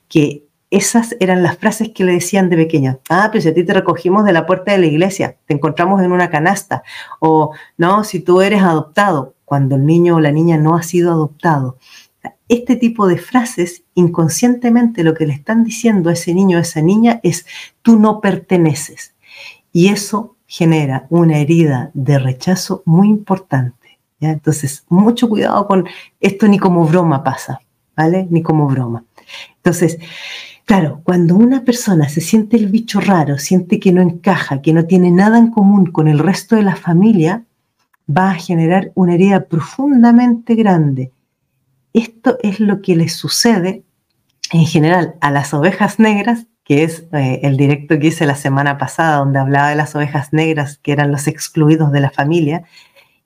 que 0.07 0.43
esas 0.69 1.15
eran 1.19 1.41
las 1.41 1.57
frases 1.57 1.89
que 1.89 2.03
le 2.03 2.13
decían 2.13 2.49
de 2.49 2.57
pequeña. 2.57 2.99
Ah, 3.09 3.29
pero 3.31 3.41
si 3.41 3.49
a 3.49 3.53
ti 3.55 3.63
te 3.63 3.73
recogimos 3.73 4.23
de 4.23 4.33
la 4.33 4.45
puerta 4.45 4.73
de 4.73 4.77
la 4.77 4.85
iglesia, 4.85 5.37
te 5.47 5.55
encontramos 5.55 5.99
en 6.03 6.11
una 6.11 6.29
canasta. 6.29 6.83
O 7.19 7.53
no, 7.77 8.03
si 8.03 8.19
tú 8.19 8.41
eres 8.41 8.61
adoptado, 8.61 9.33
cuando 9.45 9.75
el 9.75 9.85
niño 9.85 10.15
o 10.15 10.19
la 10.19 10.31
niña 10.31 10.57
no 10.57 10.75
ha 10.75 10.83
sido 10.83 11.11
adoptado. 11.11 11.77
Este 12.49 12.75
tipo 12.75 13.07
de 13.07 13.17
frases, 13.17 13.83
inconscientemente 13.95 15.03
lo 15.03 15.13
que 15.13 15.25
le 15.25 15.33
están 15.33 15.63
diciendo 15.63 16.09
a 16.09 16.13
ese 16.13 16.33
niño 16.33 16.57
o 16.57 16.59
a 16.59 16.63
esa 16.63 16.81
niña 16.81 17.19
es, 17.23 17.45
tú 17.81 17.97
no 17.99 18.21
perteneces. 18.21 19.13
Y 19.71 19.87
eso 19.87 20.35
genera 20.45 21.07
una 21.09 21.39
herida 21.39 21.89
de 21.93 22.19
rechazo 22.19 22.83
muy 22.85 23.07
importante. 23.07 23.99
¿ya? 24.19 24.31
Entonces, 24.31 24.85
mucho 24.89 25.29
cuidado 25.29 25.65
con 25.67 25.87
esto, 26.19 26.47
ni 26.47 26.59
como 26.59 26.85
broma 26.85 27.23
pasa, 27.23 27.61
¿vale? 27.95 28.27
Ni 28.29 28.43
como 28.43 28.67
broma. 28.67 29.03
Entonces, 29.55 29.97
Claro, 30.65 31.01
cuando 31.03 31.35
una 31.35 31.65
persona 31.65 32.07
se 32.07 32.21
siente 32.21 32.55
el 32.55 32.67
bicho 32.67 33.01
raro, 33.01 33.37
siente 33.37 33.81
que 33.81 33.91
no 33.91 34.01
encaja, 34.01 34.61
que 34.61 34.71
no 34.71 34.85
tiene 34.85 35.11
nada 35.11 35.37
en 35.37 35.51
común 35.51 35.87
con 35.87 36.07
el 36.07 36.19
resto 36.19 36.55
de 36.55 36.63
la 36.63 36.77
familia, 36.77 37.43
va 38.09 38.31
a 38.31 38.35
generar 38.35 38.91
una 38.95 39.15
herida 39.15 39.45
profundamente 39.45 40.55
grande. 40.55 41.11
Esto 41.93 42.37
es 42.41 42.59
lo 42.59 42.81
que 42.81 42.95
le 42.95 43.09
sucede 43.09 43.83
en 44.51 44.65
general 44.65 45.15
a 45.21 45.31
las 45.31 45.53
ovejas 45.53 45.99
negras, 45.99 46.47
que 46.63 46.83
es 46.83 47.05
eh, 47.13 47.41
el 47.43 47.57
directo 47.57 47.99
que 47.99 48.07
hice 48.07 48.25
la 48.25 48.35
semana 48.35 48.77
pasada, 48.77 49.17
donde 49.17 49.39
hablaba 49.39 49.69
de 49.69 49.75
las 49.75 49.95
ovejas 49.95 50.33
negras, 50.33 50.79
que 50.81 50.91
eran 50.91 51.11
los 51.11 51.27
excluidos 51.27 51.91
de 51.91 51.99
la 51.99 52.09
familia, 52.09 52.63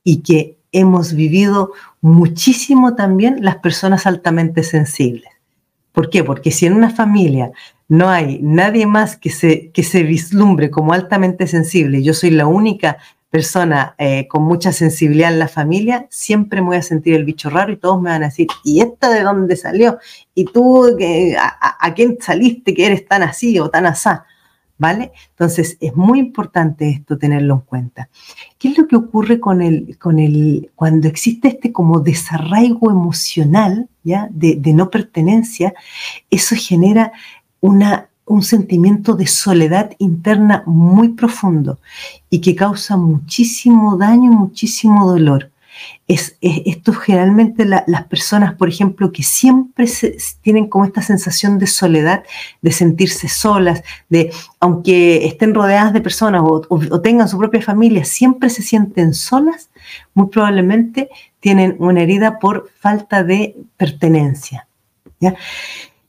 y 0.03 0.21
que 0.21 0.57
hemos 0.71 1.13
vivido 1.13 1.71
muchísimo 2.01 2.95
también 2.95 3.37
las 3.41 3.57
personas 3.57 4.05
altamente 4.05 4.63
sensibles. 4.63 5.31
¿Por 5.91 6.09
qué? 6.09 6.23
Porque 6.23 6.51
si 6.51 6.65
en 6.65 6.73
una 6.73 6.89
familia 6.89 7.51
no 7.87 8.09
hay 8.09 8.39
nadie 8.41 8.85
más 8.85 9.17
que 9.17 9.29
se, 9.29 9.71
que 9.71 9.83
se 9.83 10.03
vislumbre 10.03 10.69
como 10.69 10.93
altamente 10.93 11.47
sensible, 11.47 12.03
yo 12.03 12.13
soy 12.13 12.31
la 12.31 12.47
única 12.47 12.97
persona 13.29 13.95
eh, 13.97 14.27
con 14.27 14.43
mucha 14.43 14.71
sensibilidad 14.71 15.31
en 15.31 15.39
la 15.39 15.47
familia, 15.47 16.07
siempre 16.09 16.61
me 16.61 16.67
voy 16.67 16.77
a 16.77 16.81
sentir 16.81 17.13
el 17.13 17.25
bicho 17.25 17.49
raro 17.49 17.73
y 17.73 17.77
todos 17.77 18.01
me 18.01 18.09
van 18.09 18.23
a 18.23 18.27
decir, 18.27 18.47
¿y 18.63 18.79
esta 18.81 19.09
de 19.09 19.21
dónde 19.21 19.55
salió? 19.55 19.97
¿Y 20.33 20.45
tú 20.45 20.85
a, 21.39 21.93
quién 21.93 22.17
saliste 22.21 22.73
que 22.73 22.85
eres 22.85 23.05
tan 23.05 23.23
así 23.23 23.59
o 23.59 23.69
tan 23.69 23.85
asá? 23.85 24.25
¿Vale? 24.79 25.11
Entonces 25.31 25.75
es 25.81 25.95
muy 25.95 26.19
importante 26.19 26.87
esto 26.89 27.17
tenerlo 27.17 27.55
en 27.55 27.61
cuenta. 27.61 28.09
¿Qué 28.59 28.69
es 28.69 28.77
lo 28.77 28.87
que 28.87 28.95
ocurre 28.95 29.39
con 29.39 29.63
el, 29.63 29.97
con 29.97 30.19
el, 30.19 30.71
cuando 30.75 31.07
existe 31.07 31.47
este 31.47 31.73
como 31.73 31.99
desarraigo 31.99 32.91
emocional, 32.91 33.89
¿ya? 34.03 34.29
De 34.31 34.73
no 34.73 34.91
pertenencia? 34.91 35.73
Eso 36.29 36.55
genera 36.55 37.11
una, 37.59 38.09
un 38.27 38.43
sentimiento 38.43 39.15
de 39.15 39.25
soledad 39.27 39.91
interna 39.97 40.63
muy 40.65 41.09
profundo 41.09 41.79
y 42.29 42.41
que 42.41 42.55
causa 42.55 42.97
muchísimo 42.97 43.97
daño, 43.97 44.31
muchísimo 44.31 45.09
dolor 45.09 45.51
es, 46.07 46.37
esto 46.41 46.93
generalmente 46.93 47.65
las 47.65 48.05
personas, 48.05 48.53
por 48.55 48.69
ejemplo, 48.69 49.11
que 49.11 49.23
siempre 49.23 49.85
tienen 50.41 50.67
como 50.67 50.85
esta 50.85 51.01
sensación 51.01 51.59
de 51.59 51.67
soledad, 51.67 52.23
de 52.61 52.71
sentirse 52.71 53.27
solas, 53.27 53.83
de 54.09 54.31
aunque 54.59 55.25
estén 55.25 55.53
rodeadas 55.53 55.93
de 55.93 56.01
personas 56.01 56.43
o, 56.45 57.01
tengan 57.01 57.27
su 57.27 57.37
propia 57.37 57.61
familia, 57.61 58.05
siempre 58.05 58.49
se 58.49 58.61
sienten 58.61 59.13
solas, 59.13 59.69
muy 60.13 60.27
probablemente 60.27 61.09
tienen 61.39 61.75
una 61.79 62.01
herida 62.01 62.39
por 62.39 62.69
falta 62.79 63.23
de 63.23 63.55
pertenencia. 63.75 64.67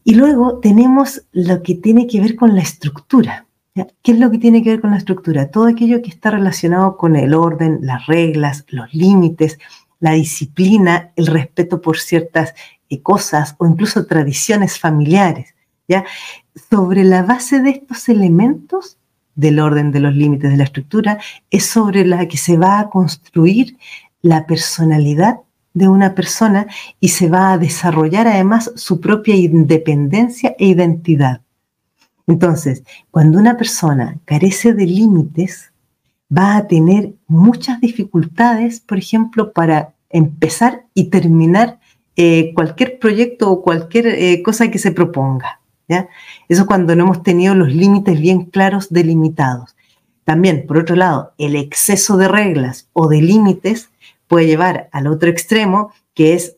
Y 0.09 0.15
luego 0.15 0.59
tenemos 0.61 1.27
lo 1.33 1.62
que 1.62 1.75
tiene 1.75 2.07
que 2.07 2.19
ver 2.19 2.35
con 2.35 2.55
la 2.55 2.62
estructura. 2.62 3.47
¿Qué 3.75 4.12
es 4.12 4.19
lo 4.19 4.31
que 4.31 4.38
tiene 4.38 4.62
que 4.62 4.71
ver 4.71 4.81
con 4.81 4.93
la 4.93 4.97
estructura? 4.97 5.50
Todo 5.50 5.67
aquello 5.67 6.00
que 6.00 6.09
está 6.09 6.31
relacionado 6.31 6.97
con 6.97 7.15
el 7.15 7.35
orden, 7.35 7.81
las 7.83 8.07
reglas, 8.07 8.65
los 8.69 8.95
límites, 8.95 9.59
la 10.00 10.12
disciplina, 10.12 11.12
el 11.15 11.27
respeto 11.27 11.83
por 11.83 11.99
ciertas 11.99 12.55
eh, 12.88 13.03
cosas 13.03 13.55
o 13.59 13.67
incluso 13.67 14.07
tradiciones 14.07 14.79
familiares. 14.79 15.55
¿ya? 15.87 16.07
Sobre 16.71 17.05
la 17.05 17.23
base 17.23 17.61
de 17.61 17.69
estos 17.69 18.09
elementos 18.09 18.97
del 19.35 19.61
orden, 19.61 19.93
de 19.93 20.00
los 20.00 20.15
límites, 20.15 20.50
de 20.50 20.57
la 20.57 20.65
estructura, 20.65 21.19
es 21.50 21.67
sobre 21.67 22.07
la 22.07 22.27
que 22.29 22.38
se 22.38 22.57
va 22.57 22.81
a 22.81 22.88
construir 22.88 23.77
la 24.23 24.47
personalidad 24.47 25.41
de 25.78 25.88
una 25.88 26.14
persona 26.14 26.66
y 27.00 27.08
se 27.08 27.28
va 27.28 27.52
a 27.52 27.58
desarrollar 27.58 28.26
además 28.26 28.73
su 28.76 29.00
propia 29.00 29.35
independencia 29.35 30.54
e 30.58 30.66
identidad. 30.66 31.40
Entonces, 32.26 32.82
cuando 33.11 33.38
una 33.38 33.56
persona 33.56 34.18
carece 34.26 34.75
de 34.75 34.85
límites, 34.85 35.73
va 36.30 36.56
a 36.56 36.66
tener 36.66 37.14
muchas 37.26 37.80
dificultades, 37.80 38.80
por 38.80 38.99
ejemplo, 38.99 39.52
para 39.52 39.94
empezar 40.11 40.85
y 40.92 41.04
terminar 41.04 41.78
eh, 42.16 42.52
cualquier 42.54 42.99
proyecto 42.99 43.50
o 43.50 43.62
cualquier 43.62 44.08
eh, 44.08 44.42
cosa 44.42 44.70
que 44.70 44.78
se 44.78 44.92
proponga. 44.92 45.61
¿ya? 45.88 46.08
Eso 46.49 46.66
cuando 46.66 46.94
no 46.94 47.04
hemos 47.04 47.23
tenido 47.23 47.54
los 47.54 47.73
límites 47.73 48.20
bien 48.20 48.44
claros 48.44 48.90
delimitados. 48.90 49.75
También, 50.25 50.66
por 50.66 50.76
otro 50.76 50.97
lado, 50.97 51.32
el 51.38 51.56
exceso 51.56 52.18
de 52.18 52.28
reglas 52.28 52.88
o 52.92 53.08
de 53.08 53.23
límites 53.23 53.88
puede 54.28 54.47
llevar 54.47 54.88
al 54.92 55.08
otro 55.08 55.28
extremo, 55.28 55.92
que 56.14 56.35
es 56.35 56.56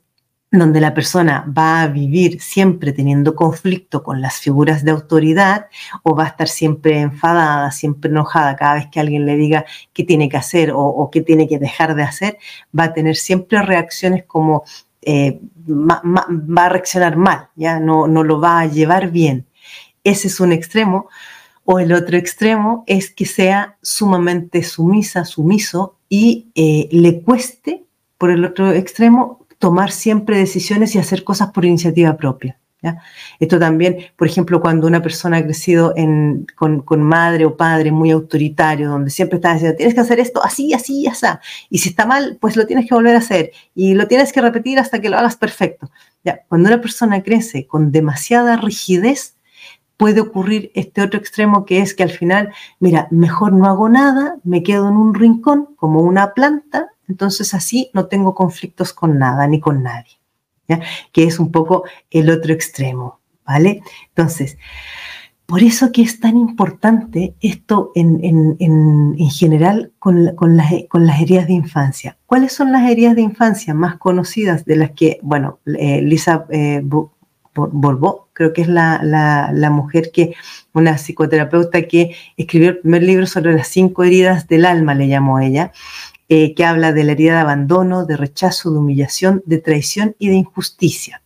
donde 0.52 0.80
la 0.80 0.94
persona 0.94 1.44
va 1.56 1.82
a 1.82 1.86
vivir 1.86 2.40
siempre 2.40 2.92
teniendo 2.92 3.36
conflicto 3.36 4.02
con 4.02 4.20
las 4.20 4.40
figuras 4.40 4.84
de 4.84 4.90
autoridad 4.90 5.66
o 6.02 6.16
va 6.16 6.24
a 6.24 6.28
estar 6.28 6.48
siempre 6.48 6.98
enfadada, 6.98 7.70
siempre 7.70 8.10
enojada 8.10 8.56
cada 8.56 8.74
vez 8.74 8.88
que 8.90 8.98
alguien 8.98 9.26
le 9.26 9.36
diga 9.36 9.64
qué 9.92 10.02
tiene 10.02 10.28
que 10.28 10.36
hacer 10.36 10.72
o, 10.74 11.08
qué 11.12 11.20
tiene 11.20 11.46
que 11.46 11.60
dejar 11.60 11.94
de 11.94 12.02
hacer, 12.02 12.38
va 12.76 12.84
a 12.84 12.92
tener 12.92 13.14
siempre 13.14 13.62
reacciones 13.62 14.24
como 14.24 14.64
eh, 15.02 15.40
va 15.68 16.64
a 16.64 16.68
reaccionar 16.68 17.16
mal, 17.16 17.48
ya 17.54 17.78
no, 17.78 18.08
no 18.08 18.24
lo 18.24 18.40
va 18.40 18.60
a 18.60 18.66
llevar 18.66 19.10
bien. 19.10 19.46
Ese 20.02 20.28
es 20.28 20.40
un 20.40 20.52
extremo. 20.52 21.08
O 21.64 21.78
el 21.78 21.92
otro 21.92 22.16
extremo 22.16 22.82
es 22.88 23.10
que 23.10 23.26
sea 23.26 23.76
sumamente 23.80 24.64
sumisa, 24.64 25.24
sumiso 25.24 25.99
y 26.10 26.48
eh, 26.54 26.88
le 26.90 27.22
cueste, 27.22 27.84
por 28.18 28.30
el 28.30 28.44
otro 28.44 28.70
extremo, 28.72 29.46
tomar 29.58 29.92
siempre 29.92 30.36
decisiones 30.36 30.94
y 30.94 30.98
hacer 30.98 31.24
cosas 31.24 31.52
por 31.52 31.64
iniciativa 31.64 32.16
propia. 32.18 32.58
Esto 33.38 33.58
también, 33.58 33.98
por 34.16 34.26
ejemplo, 34.26 34.60
cuando 34.60 34.86
una 34.86 35.02
persona 35.02 35.38
ha 35.38 35.44
crecido 35.44 35.94
con, 36.56 37.02
madre 37.02 37.44
o 37.44 37.56
padre 37.56 37.92
muy 37.92 38.10
autoritario, 38.10 38.88
donde 38.88 39.10
siempre 39.10 39.36
está 39.36 39.52
diciendo, 39.52 39.76
tienes 39.76 39.94
que 39.94 40.00
hacer 40.00 40.20
esto 40.20 40.42
así, 40.42 40.72
así, 40.72 41.06
así, 41.06 41.26
y 41.68 41.78
si 41.78 41.90
está 41.90 42.06
mal, 42.06 42.38
pues 42.40 42.56
lo 42.56 42.66
tienes 42.66 42.88
que 42.88 42.94
volver 42.94 43.14
a 43.16 43.18
hacer, 43.18 43.52
y 43.74 43.94
lo 43.94 44.08
tienes 44.08 44.32
que 44.32 44.40
repetir 44.40 44.78
hasta 44.78 45.00
que 45.00 45.10
lo 45.10 45.18
hagas 45.18 45.36
perfecto. 45.36 45.90
¿Ya? 46.24 46.40
Cuando 46.48 46.68
una 46.68 46.80
persona 46.80 47.22
crece 47.22 47.66
con 47.66 47.92
demasiada 47.92 48.56
rigidez, 48.56 49.36
puede 50.00 50.20
ocurrir 50.20 50.72
este 50.74 51.02
otro 51.02 51.20
extremo 51.20 51.64
que 51.64 51.80
es 51.80 51.94
que 51.94 52.02
al 52.02 52.10
final, 52.10 52.52
mira, 52.80 53.06
mejor 53.10 53.52
no 53.52 53.66
hago 53.66 53.88
nada, 53.88 54.36
me 54.42 54.62
quedo 54.62 54.88
en 54.88 54.96
un 54.96 55.14
rincón 55.14 55.68
como 55.76 56.00
una 56.00 56.34
planta 56.34 56.88
entonces 57.10 57.52
así 57.54 57.90
no 57.92 58.06
tengo 58.06 58.34
conflictos 58.34 58.92
con 58.92 59.18
nada 59.18 59.46
ni 59.46 59.60
con 59.60 59.82
nadie, 59.82 60.20
que 61.12 61.24
es 61.24 61.40
un 61.40 61.50
poco 61.50 61.84
el 62.10 62.30
otro 62.30 62.52
extremo, 62.52 63.20
¿vale? 63.44 63.82
Entonces, 64.08 64.56
por 65.44 65.64
eso 65.64 65.90
que 65.90 66.02
es 66.02 66.20
tan 66.20 66.36
importante 66.36 67.34
esto 67.40 67.90
en, 67.96 68.56
general 69.30 69.92
con, 69.98 70.24
las, 70.56 71.20
heridas 71.20 71.48
de 71.48 71.52
infancia. 71.52 72.16
¿Cuáles 72.26 72.52
son 72.52 72.70
las 72.70 72.88
heridas 72.88 73.16
de 73.16 73.22
infancia 73.22 73.74
más 73.74 73.96
conocidas 73.96 74.64
de 74.64 74.76
las 74.76 74.92
que, 74.92 75.18
bueno, 75.22 75.58
eh, 75.66 76.00
Lisa 76.02 76.46
eh, 76.50 76.80
creo 78.40 78.54
que 78.54 78.62
es 78.62 78.68
la, 78.68 79.68
mujer 79.70 80.10
que, 80.10 80.32
una 80.72 80.96
psicoterapeuta 80.96 81.82
que 81.82 82.16
escribió 82.38 82.70
el 82.70 82.78
primer 82.78 83.02
libro 83.02 83.26
sobre 83.26 83.52
las 83.52 83.68
cinco 83.68 84.02
heridas 84.02 84.48
del 84.48 84.64
alma, 84.64 84.94
le 84.94 85.08
llamó 85.08 85.40
ella, 85.40 85.72
eh, 86.30 86.54
que 86.54 86.64
habla 86.64 86.94
de 86.94 87.04
la 87.04 87.12
herida 87.12 87.34
de 87.34 87.40
abandono, 87.40 88.06
de 88.06 88.16
rechazo, 88.16 88.70
de 88.70 88.78
humillación, 88.78 89.42
de 89.44 89.58
traición 89.58 90.16
y 90.18 90.28
de 90.28 90.36
injusticia. 90.36 91.20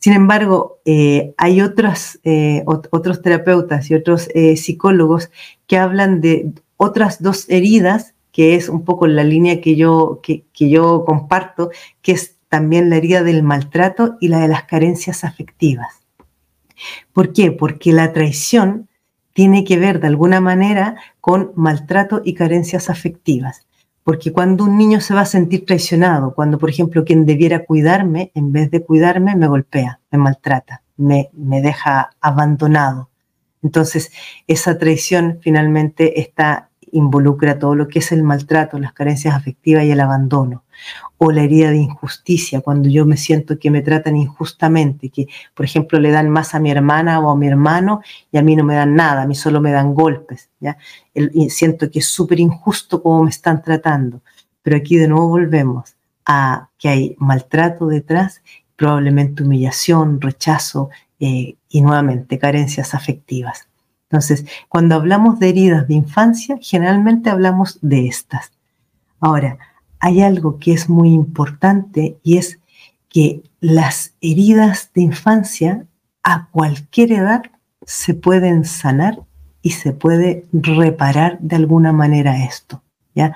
Sin 0.00 0.12
embargo, 0.12 0.80
eh, 0.84 1.34
hay 1.36 1.60
otras, 1.60 2.18
eh, 2.24 2.64
otros 2.66 3.22
terapeutas 3.22 3.88
y 3.92 3.94
otros 3.94 4.28
psicólogos 4.56 5.30
que 5.68 5.78
hablan 5.78 6.20
de 6.20 6.50
otras 6.76 7.22
dos 7.22 7.48
heridas, 7.48 8.14
que 8.32 8.56
es 8.56 8.68
un 8.68 8.84
poco 8.84 9.06
la 9.06 9.22
línea 9.22 9.60
que 9.60 9.76
yo, 9.76 10.18
que, 10.20 10.42
que 10.52 10.68
yo 10.68 11.04
comparto, 11.06 11.70
que 12.02 12.10
es 12.10 12.34
también 12.48 12.90
la 12.90 12.96
herida 12.96 13.22
del 13.22 13.44
maltrato 13.44 14.16
y 14.20 14.26
la 14.26 14.40
de 14.40 14.48
las 14.48 14.64
carencias 14.64 15.22
afectivas. 15.22 16.03
¿Por 17.12 17.32
qué? 17.32 17.52
Porque 17.52 17.92
la 17.92 18.12
traición 18.12 18.88
tiene 19.32 19.64
que 19.64 19.78
ver 19.78 20.00
de 20.00 20.06
alguna 20.06 20.40
manera 20.40 20.96
con 21.20 21.52
maltrato 21.56 22.22
y 22.24 22.34
carencias 22.34 22.88
afectivas. 22.88 23.66
Porque 24.04 24.32
cuando 24.32 24.64
un 24.64 24.76
niño 24.76 25.00
se 25.00 25.14
va 25.14 25.22
a 25.22 25.26
sentir 25.26 25.64
traicionado, 25.64 26.34
cuando 26.34 26.58
por 26.58 26.70
ejemplo 26.70 27.04
quien 27.04 27.26
debiera 27.26 27.64
cuidarme, 27.64 28.30
en 28.34 28.52
vez 28.52 28.70
de 28.70 28.84
cuidarme, 28.84 29.34
me 29.34 29.48
golpea, 29.48 30.00
me 30.10 30.18
maltrata. 30.18 30.82
me, 30.96 31.30
me 31.32 31.60
deja 31.60 32.10
abandonado. 32.20 33.10
Entonces, 33.62 34.12
esa 34.46 34.78
traición 34.78 35.38
finalmente 35.40 36.20
está 36.20 36.68
involucra 36.94 37.58
todo 37.58 37.74
lo 37.74 37.88
que 37.88 37.98
es 37.98 38.12
el 38.12 38.22
maltrato, 38.22 38.78
las 38.78 38.92
carencias 38.92 39.34
afectivas 39.34 39.84
y 39.84 39.90
el 39.90 40.00
abandono. 40.00 40.62
O 41.18 41.32
la 41.32 41.42
herida 41.42 41.70
de 41.70 41.78
injusticia, 41.78 42.60
cuando 42.60 42.88
yo 42.88 43.04
me 43.04 43.16
siento 43.16 43.58
que 43.58 43.70
me 43.70 43.82
tratan 43.82 44.16
injustamente, 44.16 45.10
que 45.10 45.26
por 45.54 45.64
ejemplo 45.64 45.98
le 45.98 46.10
dan 46.10 46.30
más 46.30 46.54
a 46.54 46.60
mi 46.60 46.70
hermana 46.70 47.20
o 47.20 47.30
a 47.30 47.36
mi 47.36 47.48
hermano 47.48 48.00
y 48.30 48.38
a 48.38 48.42
mí 48.42 48.54
no 48.54 48.64
me 48.64 48.74
dan 48.74 48.94
nada, 48.94 49.22
a 49.22 49.26
mí 49.26 49.34
solo 49.34 49.60
me 49.60 49.72
dan 49.72 49.94
golpes. 49.94 50.50
¿ya? 50.60 50.76
siento 51.48 51.90
que 51.90 51.98
es 51.98 52.06
súper 52.06 52.40
injusto 52.40 53.02
cómo 53.02 53.24
me 53.24 53.30
están 53.30 53.60
tratando. 53.60 54.22
Pero 54.62 54.76
aquí 54.76 54.96
de 54.96 55.08
nuevo 55.08 55.28
volvemos 55.28 55.96
a 56.24 56.68
que 56.78 56.88
hay 56.88 57.16
maltrato 57.18 57.86
detrás, 57.86 58.42
probablemente 58.76 59.42
humillación, 59.42 60.20
rechazo 60.20 60.90
eh, 61.18 61.56
y 61.68 61.80
nuevamente 61.82 62.38
carencias 62.38 62.94
afectivas. 62.94 63.68
Entonces, 64.14 64.46
cuando 64.68 64.94
hablamos 64.94 65.40
de 65.40 65.48
heridas 65.48 65.88
de 65.88 65.94
infancia, 65.94 66.56
generalmente 66.60 67.30
hablamos 67.30 67.80
de 67.82 68.06
estas. 68.06 68.52
Ahora, 69.18 69.58
hay 69.98 70.22
algo 70.22 70.60
que 70.60 70.72
es 70.72 70.88
muy 70.88 71.10
importante 71.10 72.16
y 72.22 72.36
es 72.36 72.60
que 73.08 73.42
las 73.58 74.14
heridas 74.20 74.92
de 74.94 75.02
infancia 75.02 75.86
a 76.22 76.46
cualquier 76.52 77.10
edad 77.10 77.42
se 77.84 78.14
pueden 78.14 78.64
sanar 78.64 79.18
y 79.62 79.70
se 79.70 79.92
puede 79.92 80.46
reparar 80.52 81.40
de 81.40 81.56
alguna 81.56 81.90
manera 81.90 82.44
esto, 82.44 82.84
¿ya? 83.16 83.34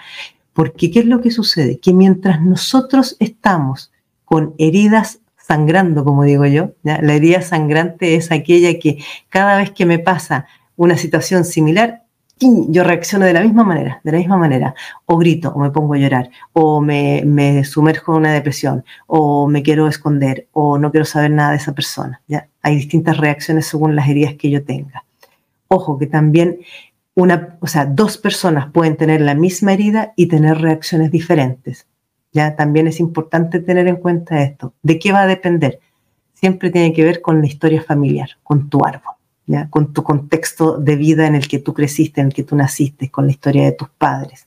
Porque 0.53 0.93
¿qué 0.93 1.01
es 1.01 1.07
lo 1.07 1.21
que 1.21 1.33
sucede? 1.33 1.81
Que 1.81 1.93
mientras 1.93 2.41
nosotros 2.41 3.17
estamos 3.19 3.91
con 4.25 4.55
heridas 4.59 5.19
sangrando, 5.37 6.05
como 6.05 6.23
digo 6.23 6.47
yo, 6.47 6.75
la 6.85 7.15
herida 7.15 7.43
sangrante 7.43 8.15
es 8.15 8.31
aquella 8.31 8.79
que 8.79 9.03
cada 9.29 9.57
vez 9.57 9.73
que 9.73 9.87
me 9.87 9.99
pasa 9.99 10.47
una 10.79 10.97
situación 10.97 11.45
similar, 11.45 12.05
yo 12.41 12.85
reacciono 12.85 13.27
de 13.27 13.33
la 13.33 13.43
misma 13.43 13.65
manera, 13.65 14.01
de 14.05 14.13
la 14.13 14.19
misma 14.19 14.37
manera, 14.37 14.75
o 15.07 15.19
grito, 15.19 15.53
o 15.53 15.59
me 15.59 15.71
pongo 15.71 15.95
a 15.95 15.99
llorar, 15.99 16.31
o 16.53 16.81
me, 16.81 17.65
sumerjo 17.65 18.13
en 18.13 18.19
una 18.19 18.33
depresión, 18.33 18.85
o 19.09 19.49
me 19.49 19.65
quiero 19.65 19.89
esconder, 19.89 20.47
o 20.53 20.79
no 20.79 20.93
quiero 20.93 21.05
saber 21.05 21.33
nada 21.33 21.51
de 21.51 21.57
esa 21.57 21.75
persona. 21.75 22.23
¿ya? 22.29 22.49
Hay 22.63 22.77
distintas 22.77 23.17
reacciones 23.17 23.67
según 23.67 23.97
las 23.97 24.09
heridas 24.09 24.35
que 24.35 24.51
yo 24.51 24.65
tenga. 24.65 25.05
Ojo 25.67 25.99
que 25.99 26.07
también 26.07 26.61
una, 27.17 27.59
o 27.61 27.67
sea, 27.67 27.85
dos 27.85 28.17
personas 28.17 28.71
pueden 28.71 28.97
tener 28.97 29.21
la 29.21 29.35
misma 29.35 29.73
herida 29.73 30.13
y 30.15 30.27
tener 30.27 30.59
reacciones 30.59 31.11
diferentes. 31.11 31.89
Ya 32.33 32.55
también 32.55 32.87
es 32.87 33.01
importante 33.01 33.59
tener 33.59 33.89
en 33.89 33.97
cuenta 33.97 34.43
esto. 34.43 34.75
¿De 34.83 35.01
qué 35.01 35.11
va 35.11 35.23
a 35.23 35.27
depender? 35.27 35.81
Siempre 36.35 36.71
tiene 36.71 36.93
que 36.93 37.03
ver 37.03 37.21
con 37.21 37.41
la 37.41 37.49
historia 37.49 37.83
familiar, 37.83 38.31
con 38.45 38.71
tu 38.71 38.85
árbol 38.85 39.18
con 39.71 39.93
tu 39.93 40.03
contexto 40.03 40.79
de 40.79 40.97
vida 40.97 41.27
en 41.27 41.35
el 41.35 41.49
que 41.49 41.59
tú 41.59 41.75
creciste, 41.75 42.21
en 42.21 42.29
el 42.29 42.35
que 42.35 42.45
tú 42.45 42.57
naciste, 42.57 43.11
con 43.11 43.27
la 43.27 43.33
historia 43.33 43.65
de 43.65 43.73
tus 43.73 43.89
padres. 43.89 44.47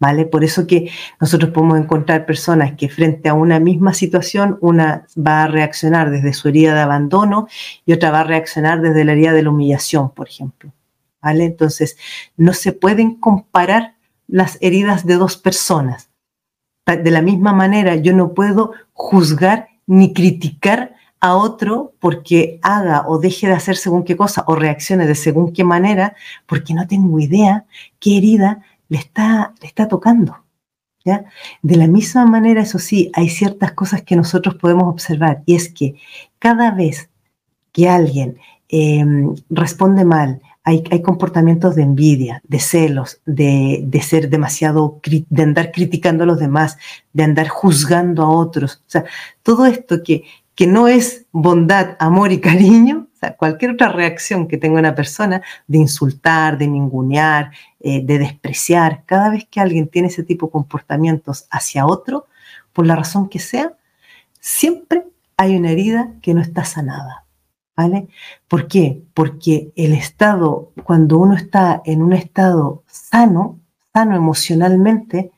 ¿Vale? 0.00 0.26
Por 0.26 0.44
eso 0.44 0.66
que 0.66 0.90
nosotros 1.20 1.50
podemos 1.50 1.78
encontrar 1.78 2.26
personas 2.26 2.74
que 2.76 2.88
frente 2.88 3.28
a 3.28 3.34
una 3.34 3.58
misma 3.58 3.94
situación, 3.94 4.58
una 4.60 5.06
va 5.16 5.44
a 5.44 5.46
reaccionar 5.46 6.10
desde 6.10 6.34
su 6.34 6.48
herida 6.48 6.74
de 6.74 6.80
abandono 6.80 7.48
y 7.86 7.92
otra 7.92 8.10
va 8.10 8.20
a 8.20 8.24
reaccionar 8.24 8.82
desde 8.82 9.04
la 9.04 9.12
herida 9.12 9.32
de 9.32 9.42
la 9.44 9.50
humillación, 9.50 10.10
por 10.10 10.28
ejemplo. 10.28 10.72
¿Vale? 11.22 11.44
Entonces, 11.44 11.96
no 12.36 12.52
se 12.52 12.72
pueden 12.72 13.14
comparar 13.14 13.94
las 14.26 14.58
heridas 14.60 15.06
de 15.06 15.14
dos 15.14 15.38
personas. 15.38 16.10
De 16.84 17.10
la 17.10 17.22
misma 17.22 17.54
manera, 17.54 17.96
yo 17.96 18.12
no 18.12 18.34
puedo 18.34 18.72
juzgar 18.92 19.68
ni 19.86 20.12
criticar 20.12 20.93
a 21.24 21.36
otro 21.36 21.94
porque 22.00 22.58
haga 22.60 23.04
o 23.08 23.18
deje 23.18 23.46
de 23.46 23.54
hacer 23.54 23.76
según 23.76 24.04
qué 24.04 24.14
cosa 24.14 24.44
o 24.46 24.54
reaccione 24.56 25.06
de 25.06 25.14
según 25.14 25.54
qué 25.54 25.64
manera, 25.64 26.14
porque 26.44 26.74
no 26.74 26.86
tengo 26.86 27.18
idea 27.18 27.64
qué 27.98 28.18
herida 28.18 28.60
le 28.90 28.98
está, 28.98 29.54
le 29.62 29.66
está 29.66 29.88
tocando. 29.88 30.44
¿ya? 31.02 31.24
De 31.62 31.76
la 31.76 31.86
misma 31.86 32.26
manera, 32.26 32.60
eso 32.60 32.78
sí, 32.78 33.10
hay 33.14 33.30
ciertas 33.30 33.72
cosas 33.72 34.02
que 34.02 34.16
nosotros 34.16 34.56
podemos 34.56 34.84
observar 34.84 35.42
y 35.46 35.54
es 35.54 35.72
que 35.72 35.94
cada 36.38 36.72
vez 36.72 37.08
que 37.72 37.88
alguien 37.88 38.36
em, 38.68 39.34
responde 39.48 40.04
mal, 40.04 40.42
hay, 40.62 40.84
hay, 40.90 41.00
comportamientos 41.00 41.74
de 41.74 41.82
envidia, 41.82 42.42
de 42.46 42.58
celos, 42.58 43.20
de, 43.24 43.80
de, 43.86 44.02
ser 44.02 44.28
demasiado, 44.28 45.00
de 45.04 45.42
andar 45.42 45.72
criticando 45.72 46.24
a 46.24 46.26
los 46.26 46.38
demás, 46.38 46.78
de 47.12 47.22
andar 47.22 47.48
juzgando 47.48 48.22
a 48.22 48.30
otros. 48.30 48.82
O 48.86 48.90
sea, 48.90 49.04
todo 49.42 49.66
esto 49.66 50.02
que, 50.02 50.24
que 50.54 50.66
no 50.66 50.88
es 50.88 51.26
bondad, 51.32 51.96
amor 51.98 52.32
y 52.32 52.40
cariño, 52.40 53.08
o 53.12 53.16
sea, 53.18 53.36
cualquier 53.36 53.72
otra 53.72 53.88
reacción 53.88 54.46
que 54.46 54.58
tenga 54.58 54.78
una 54.78 54.94
persona 54.94 55.42
de 55.66 55.78
insultar, 55.78 56.58
de 56.58 56.68
ningunear, 56.68 57.50
eh, 57.80 58.04
de 58.04 58.18
despreciar, 58.18 59.04
cada 59.06 59.30
vez 59.30 59.46
que 59.50 59.60
alguien 59.60 59.88
tiene 59.88 60.08
ese 60.08 60.22
tipo 60.22 60.46
de 60.46 60.52
comportamientos 60.52 61.46
hacia 61.50 61.86
otro, 61.86 62.26
por 62.72 62.86
la 62.86 62.96
razón 62.96 63.28
que 63.28 63.38
sea, 63.38 63.74
siempre 64.40 65.04
hay 65.36 65.56
una 65.56 65.70
herida 65.70 66.12
que 66.22 66.34
no 66.34 66.40
está 66.40 66.64
sanada. 66.64 67.22
¿Vale? 67.76 68.06
¿Por 68.46 68.68
qué? 68.68 69.02
Porque 69.14 69.72
el 69.74 69.94
estado, 69.94 70.70
cuando 70.84 71.18
uno 71.18 71.34
está 71.34 71.82
en 71.84 72.02
un 72.02 72.12
estado 72.12 72.84
sano, 72.86 73.58
sano 73.92 74.14
emocionalmente, 74.14 75.32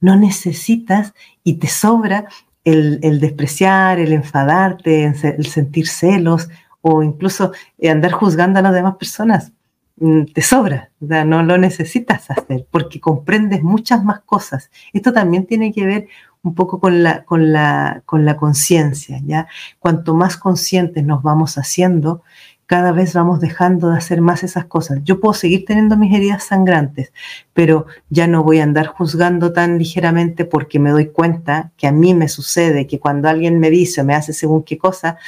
no 0.00 0.16
necesitas 0.16 1.14
y 1.44 1.54
te 1.54 1.68
sobra 1.68 2.26
el, 2.64 3.20
despreciar, 3.20 3.98
el 3.98 4.12
enfadarte, 4.12 5.04
el 5.04 5.46
sentir 5.46 5.88
celos 5.88 6.48
o 6.82 7.02
incluso 7.02 7.52
eh, 7.78 7.90
andar 7.90 8.12
juzgando 8.12 8.58
a 8.58 8.62
las 8.62 8.74
demás 8.74 8.96
personas. 8.96 9.52
Mm, 9.96 10.24
te 10.32 10.40
sobra, 10.40 10.90
no 11.00 11.42
lo 11.42 11.58
necesitas 11.58 12.30
hacer 12.30 12.66
porque 12.70 13.00
comprendes 13.00 13.62
muchas 13.62 14.02
más 14.02 14.20
cosas. 14.20 14.70
Esto 14.94 15.12
también 15.12 15.46
tiene 15.46 15.72
que 15.72 15.84
ver 15.84 16.08
un 16.42 16.54
poco 16.54 16.80
con 16.80 17.02
la, 17.02 17.24
con 17.24 17.52
la, 17.52 18.02
con 18.06 18.24
la 18.24 18.36
conciencia, 18.36 19.20
¿ya? 19.24 19.46
Cuanto 19.78 20.14
más 20.14 20.38
conscientes 20.38 21.04
nos 21.04 21.22
vamos 21.22 21.58
haciendo, 21.58 22.22
cada 22.70 22.92
vez 22.92 23.14
vamos 23.14 23.40
dejando 23.40 23.90
de 23.90 23.96
hacer 23.96 24.20
más 24.20 24.44
esas 24.44 24.66
cosas. 24.66 25.00
Yo 25.02 25.18
puedo 25.18 25.34
seguir 25.34 25.64
teniendo 25.64 25.96
mis 25.96 26.14
heridas 26.14 26.44
sangrantes, 26.44 27.12
pero 27.52 27.86
ya 28.10 28.28
no 28.28 28.44
voy 28.44 28.60
a 28.60 28.62
andar 28.62 28.86
juzgando 28.86 29.52
tan 29.52 29.76
ligeramente 29.76 30.44
porque 30.44 30.78
me 30.78 30.90
doy 30.90 31.08
cuenta 31.08 31.72
que 31.76 31.88
a 31.88 31.92
mí 31.92 32.14
me 32.14 32.28
sucede 32.28 32.86
que 32.86 33.00
cuando 33.00 33.28
alguien 33.28 33.58
me 33.58 33.70
dice 33.70 34.02
o 34.02 34.04
me 34.04 34.14
hace 34.14 34.32
según 34.32 34.62
qué 34.62 34.78
cosa, 34.78 35.18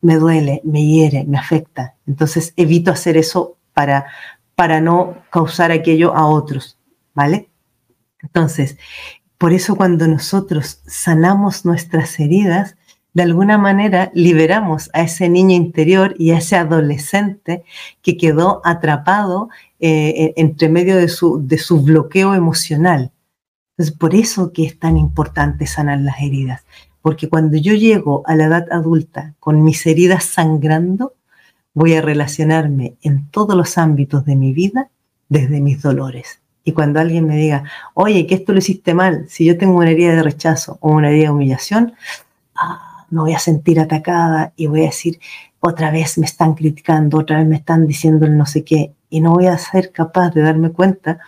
me 0.00 0.16
duele, 0.16 0.62
me 0.64 0.84
hiere, 0.84 1.24
me 1.26 1.38
afecta. 1.38 1.94
Entonces 2.08 2.52
evito 2.56 2.90
hacer 2.90 3.16
eso 3.16 3.56
para, 3.72 4.06
para 4.56 4.80
no 4.80 5.18
causar 5.30 5.70
aquello 5.70 6.12
a 6.16 6.26
otros, 6.26 6.76
¿vale? 7.14 7.50
Entonces, 8.20 8.78
por 9.38 9.52
eso 9.52 9.76
cuando 9.76 10.08
nosotros 10.08 10.80
sanamos 10.88 11.64
nuestras 11.64 12.18
heridas, 12.18 12.74
de 13.14 13.22
alguna 13.22 13.58
manera 13.58 14.10
liberamos 14.12 14.90
a 14.92 15.02
ese 15.02 15.28
niño 15.28 15.54
interior 15.54 16.14
y 16.18 16.32
a 16.32 16.38
ese 16.38 16.56
adolescente 16.56 17.62
que 18.02 18.16
quedó 18.16 18.60
atrapado 18.64 19.48
eh, 19.78 20.34
entre 20.36 20.68
medio 20.68 20.96
de 20.96 21.08
su, 21.08 21.46
de 21.46 21.58
su 21.58 21.80
bloqueo 21.82 22.34
emocional. 22.34 23.12
Entonces, 23.76 23.96
por 23.96 24.14
eso 24.14 24.52
que 24.52 24.64
es 24.64 24.78
tan 24.78 24.96
importante 24.96 25.66
sanar 25.66 26.00
las 26.00 26.20
heridas, 26.20 26.64
porque 27.02 27.28
cuando 27.28 27.56
yo 27.56 27.74
llego 27.74 28.22
a 28.26 28.34
la 28.34 28.44
edad 28.44 28.66
adulta 28.72 29.34
con 29.38 29.62
mis 29.62 29.86
heridas 29.86 30.24
sangrando, 30.24 31.14
voy 31.72 31.94
a 31.94 32.02
relacionarme 32.02 32.96
en 33.02 33.28
todos 33.30 33.56
los 33.56 33.78
ámbitos 33.78 34.24
de 34.24 34.36
mi 34.36 34.52
vida 34.52 34.90
desde 35.28 35.60
mis 35.60 35.82
dolores. 35.82 36.40
Y 36.64 36.72
cuando 36.72 36.98
alguien 36.98 37.26
me 37.26 37.36
diga, 37.36 37.64
oye, 37.92 38.26
que 38.26 38.36
esto 38.36 38.52
lo 38.52 38.58
hiciste 38.58 38.94
mal, 38.94 39.26
si 39.28 39.44
yo 39.44 39.58
tengo 39.58 39.76
una 39.76 39.90
herida 39.90 40.14
de 40.14 40.22
rechazo 40.22 40.78
o 40.80 40.92
una 40.92 41.10
herida 41.10 41.24
de 41.24 41.30
humillación, 41.30 41.92
ah, 42.54 42.93
me 43.14 43.20
voy 43.20 43.32
a 43.32 43.38
sentir 43.38 43.78
atacada 43.78 44.52
y 44.56 44.66
voy 44.66 44.82
a 44.82 44.86
decir, 44.86 45.20
otra 45.60 45.90
vez 45.90 46.18
me 46.18 46.26
están 46.26 46.54
criticando, 46.54 47.18
otra 47.18 47.38
vez 47.38 47.46
me 47.46 47.56
están 47.56 47.86
diciendo 47.86 48.26
el 48.26 48.36
no 48.36 48.44
sé 48.44 48.64
qué, 48.64 48.92
y 49.08 49.20
no 49.20 49.32
voy 49.32 49.46
a 49.46 49.56
ser 49.56 49.92
capaz 49.92 50.30
de 50.30 50.42
darme 50.42 50.72
cuenta 50.72 51.20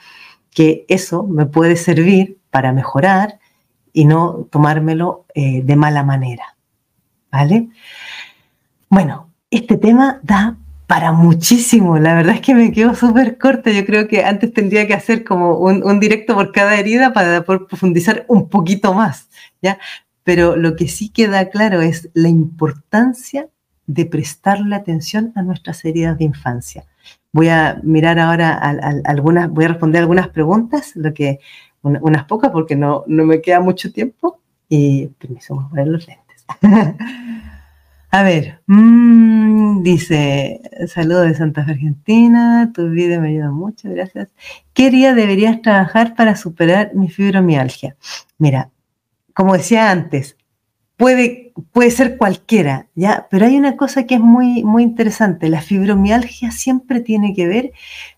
que 0.50 0.84
eso 0.88 1.22
me 1.22 1.46
puede 1.46 1.76
servir 1.76 2.38
para 2.50 2.72
mejorar 2.72 3.38
y 3.92 4.04
no 4.04 4.48
tomármelo 4.50 5.26
eh, 5.34 5.62
de 5.62 5.76
mala 5.76 6.02
manera. 6.02 6.56
¿Vale? 7.30 7.68
Bueno, 8.88 9.30
este 9.50 9.76
tema 9.76 10.20
da 10.22 10.56
para 10.86 11.12
muchísimo. 11.12 11.98
La 11.98 12.14
verdad 12.14 12.34
es 12.36 12.40
que 12.40 12.54
me 12.54 12.72
quedo 12.72 12.94
súper 12.94 13.38
corta. 13.38 13.70
Yo 13.70 13.84
creo 13.84 14.08
que 14.08 14.24
antes 14.24 14.52
tendría 14.52 14.86
que 14.86 14.94
hacer 14.94 15.24
como 15.24 15.58
un, 15.58 16.00
directo 16.00 16.34
por 16.34 16.52
cada 16.52 16.76
herida 16.76 17.12
para 17.12 17.44
profundizar 17.44 18.24
un 18.28 18.48
poquito 18.48 18.94
más. 18.94 19.28
¿ya? 19.62 19.78
Pero 20.26 20.56
lo 20.56 20.74
que 20.74 20.88
sí 20.88 21.10
queda 21.10 21.50
claro 21.50 21.82
es 21.82 22.10
la 22.12 22.28
importancia 22.28 23.48
de 23.86 24.06
prestarle 24.06 24.74
atención 24.74 25.30
a 25.36 25.42
nuestras 25.42 25.84
heridas 25.84 26.18
de 26.18 26.24
infancia. 26.24 26.84
Voy 27.30 27.48
a 27.48 27.78
mirar 27.84 28.18
ahora 28.18 28.54
algunas, 29.04 29.48
voy 29.48 29.66
a 29.66 29.68
responder 29.68 30.02
algunas 30.02 30.26
preguntas, 30.26 30.96
lo 30.96 31.14
que, 31.14 31.38
unas 31.80 32.24
pocas 32.24 32.50
porque 32.50 32.74
no, 32.74 33.04
no 33.06 33.24
me 33.24 33.40
queda 33.40 33.60
mucho 33.60 33.92
tiempo 33.92 34.40
y 34.68 35.06
permiso, 35.06 35.54
vamos 35.54 35.68
a 35.68 35.70
poner 35.70 35.86
los 35.86 36.08
lentes. 36.08 36.44
A 38.10 38.22
ver, 38.24 38.62
mm, 38.66 39.84
dice, 39.84 40.60
saludos 40.88 41.28
de 41.28 41.34
Santa 41.34 41.64
Fe, 41.64 41.70
Argentina, 41.72 42.72
tu 42.74 42.90
video 42.90 43.20
me 43.20 43.28
ayuda 43.28 43.52
mucho, 43.52 43.90
gracias. 43.90 44.30
¿Qué 44.72 44.90
día 44.90 45.14
deberías 45.14 45.62
trabajar 45.62 46.16
para 46.16 46.34
superar 46.34 46.94
mi 46.94 47.08
fibromialgia? 47.08 47.96
Mira, 48.38 48.70
como 49.36 49.52
decía 49.52 49.90
antes, 49.90 50.38
puede, 50.96 51.52
puede 51.70 51.90
ser 51.90 52.16
cualquiera, 52.16 52.88
¿ya? 52.94 53.28
Pero 53.30 53.44
hay 53.44 53.58
una 53.58 53.76
cosa 53.76 54.06
que 54.06 54.14
es 54.14 54.20
muy, 54.22 54.64
muy 54.64 54.82
interesante. 54.82 55.50
La 55.50 55.60
fibromialgia 55.60 56.50
siempre 56.50 57.00
tiene 57.00 57.34
que 57.34 57.46
ver 57.46 57.72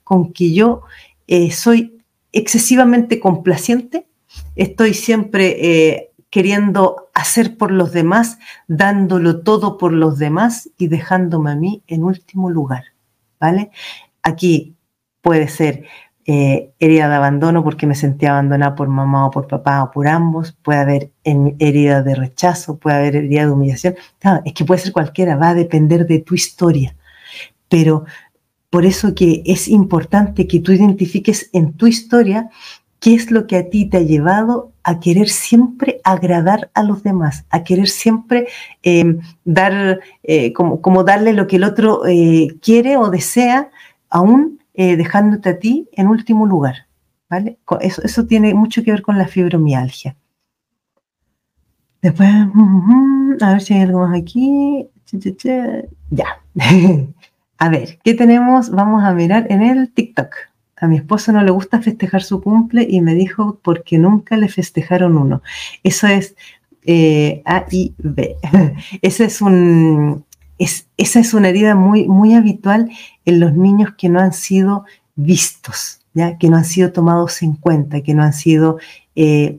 con 0.04 0.32
que 0.32 0.52
yo 0.52 0.82
eh, 1.26 1.50
soy 1.50 2.00
excesivamente 2.30 3.18
complaciente, 3.18 4.06
estoy 4.54 4.94
siempre 4.94 5.56
eh, 5.58 6.10
queriendo 6.30 7.08
hacer 7.14 7.56
por 7.56 7.72
los 7.72 7.90
demás, 7.90 8.38
dándolo 8.68 9.42
todo 9.42 9.76
por 9.76 9.92
los 9.92 10.18
demás 10.18 10.70
y 10.78 10.86
dejándome 10.86 11.50
a 11.50 11.56
mí 11.56 11.82
en 11.88 12.04
último 12.04 12.48
lugar, 12.48 12.84
¿vale? 13.40 13.72
Aquí 14.22 14.76
puede 15.20 15.48
ser 15.48 15.82
eh, 16.30 16.72
herida 16.78 17.08
de 17.08 17.14
abandono 17.14 17.64
porque 17.64 17.86
me 17.86 17.94
sentía 17.94 18.32
abandonada 18.32 18.74
por 18.74 18.88
mamá 18.88 19.24
o 19.24 19.30
por 19.30 19.46
papá 19.46 19.82
o 19.82 19.90
por 19.90 20.06
ambos, 20.06 20.52
puede 20.62 20.78
haber 20.78 21.10
herida 21.24 22.02
de 22.02 22.14
rechazo, 22.14 22.76
puede 22.76 22.98
haber 22.98 23.16
herida 23.16 23.46
de 23.46 23.50
humillación, 23.50 23.94
es 24.44 24.52
que 24.52 24.66
puede 24.66 24.82
ser 24.82 24.92
cualquiera, 24.92 25.36
va 25.36 25.48
a 25.48 25.54
depender 25.54 26.06
de 26.06 26.18
tu 26.18 26.34
historia, 26.34 26.94
pero 27.70 28.04
por 28.68 28.84
eso 28.84 29.14
que 29.14 29.42
es 29.46 29.68
importante 29.68 30.46
que 30.46 30.60
tú 30.60 30.72
identifiques 30.72 31.48
en 31.54 31.72
tu 31.72 31.86
historia 31.86 32.50
qué 33.00 33.14
es 33.14 33.30
lo 33.30 33.46
que 33.46 33.56
a 33.56 33.70
ti 33.70 33.86
te 33.86 33.96
ha 33.96 34.02
llevado 34.02 34.70
a 34.82 35.00
querer 35.00 35.30
siempre 35.30 35.98
agradar 36.04 36.70
a 36.74 36.82
los 36.82 37.02
demás, 37.02 37.46
a 37.48 37.64
querer 37.64 37.88
siempre 37.88 38.48
em, 38.82 39.20
dar, 39.46 40.00
eh, 40.24 40.52
como, 40.52 40.82
como, 40.82 41.04
darle 41.04 41.32
lo 41.32 41.46
que 41.46 41.56
el 41.56 41.64
otro 41.64 42.06
eh, 42.06 42.48
quiere 42.60 42.98
o 42.98 43.08
desea, 43.08 43.70
aún 44.10 44.57
eh, 44.80 44.96
dejándote 44.96 45.48
a 45.48 45.58
ti 45.58 45.88
en 45.90 46.06
último 46.06 46.46
lugar. 46.46 46.86
¿vale? 47.28 47.58
Eso, 47.80 48.00
eso 48.02 48.26
tiene 48.26 48.54
mucho 48.54 48.84
que 48.84 48.92
ver 48.92 49.02
con 49.02 49.18
la 49.18 49.26
fibromialgia. 49.26 50.14
Después, 52.00 52.28
a 53.40 53.52
ver 53.52 53.60
si 53.60 53.74
hay 53.74 53.80
algo 53.80 54.06
más 54.06 54.16
aquí. 54.16 54.86
Ya. 56.10 56.26
a 57.58 57.68
ver, 57.68 57.98
¿qué 58.04 58.14
tenemos? 58.14 58.70
Vamos 58.70 59.02
a 59.02 59.12
mirar 59.14 59.48
en 59.50 59.62
el 59.62 59.92
TikTok. 59.92 60.32
A 60.76 60.86
mi 60.86 60.98
esposo 60.98 61.32
no 61.32 61.42
le 61.42 61.50
gusta 61.50 61.82
festejar 61.82 62.22
su 62.22 62.40
cumple 62.40 62.86
y 62.88 63.00
me 63.00 63.16
dijo 63.16 63.58
porque 63.64 63.98
nunca 63.98 64.36
le 64.36 64.48
festejaron 64.48 65.16
uno. 65.16 65.42
Eso 65.82 66.06
es 66.06 66.36
eh, 66.84 67.42
A 67.44 67.64
y 67.68 67.94
B. 67.98 68.36
Ese 69.02 69.24
es 69.24 69.42
un, 69.42 70.24
esa 70.58 71.20
es 71.20 71.34
una 71.34 71.48
herida 71.48 71.74
muy, 71.74 72.08
muy 72.08 72.34
habitual 72.34 72.90
en 73.28 73.40
los 73.40 73.52
niños 73.52 73.90
que 73.98 74.08
no 74.08 74.20
han 74.20 74.32
sido 74.32 74.86
vistos, 75.14 76.00
¿ya? 76.14 76.38
que 76.38 76.48
no 76.48 76.56
han 76.56 76.64
sido 76.64 76.92
tomados 76.92 77.42
en 77.42 77.52
cuenta, 77.52 78.00
que 78.00 78.14
no 78.14 78.22
han 78.22 78.32
sido, 78.32 78.78
eh, 79.14 79.58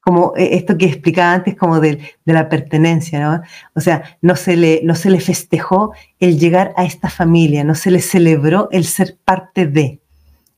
como 0.00 0.32
eh, 0.36 0.50
esto 0.52 0.78
que 0.78 0.86
explicaba 0.86 1.34
antes, 1.34 1.56
como 1.56 1.80
de, 1.80 1.98
la 2.24 2.48
pertenencia, 2.48 3.18
¿no? 3.18 3.42
O 3.74 3.80
sea, 3.80 4.16
no 4.22 4.36
se, 4.36 4.56
le, 4.56 4.80
no 4.84 4.94
se 4.94 5.10
le 5.10 5.18
festejó 5.18 5.92
el 6.20 6.38
llegar 6.38 6.72
a 6.76 6.84
esta 6.84 7.10
familia, 7.10 7.64
no 7.64 7.74
se 7.74 7.90
le 7.90 8.00
celebró 8.00 8.68
el 8.70 8.84
ser 8.84 9.16
parte 9.24 9.66
de. 9.66 9.98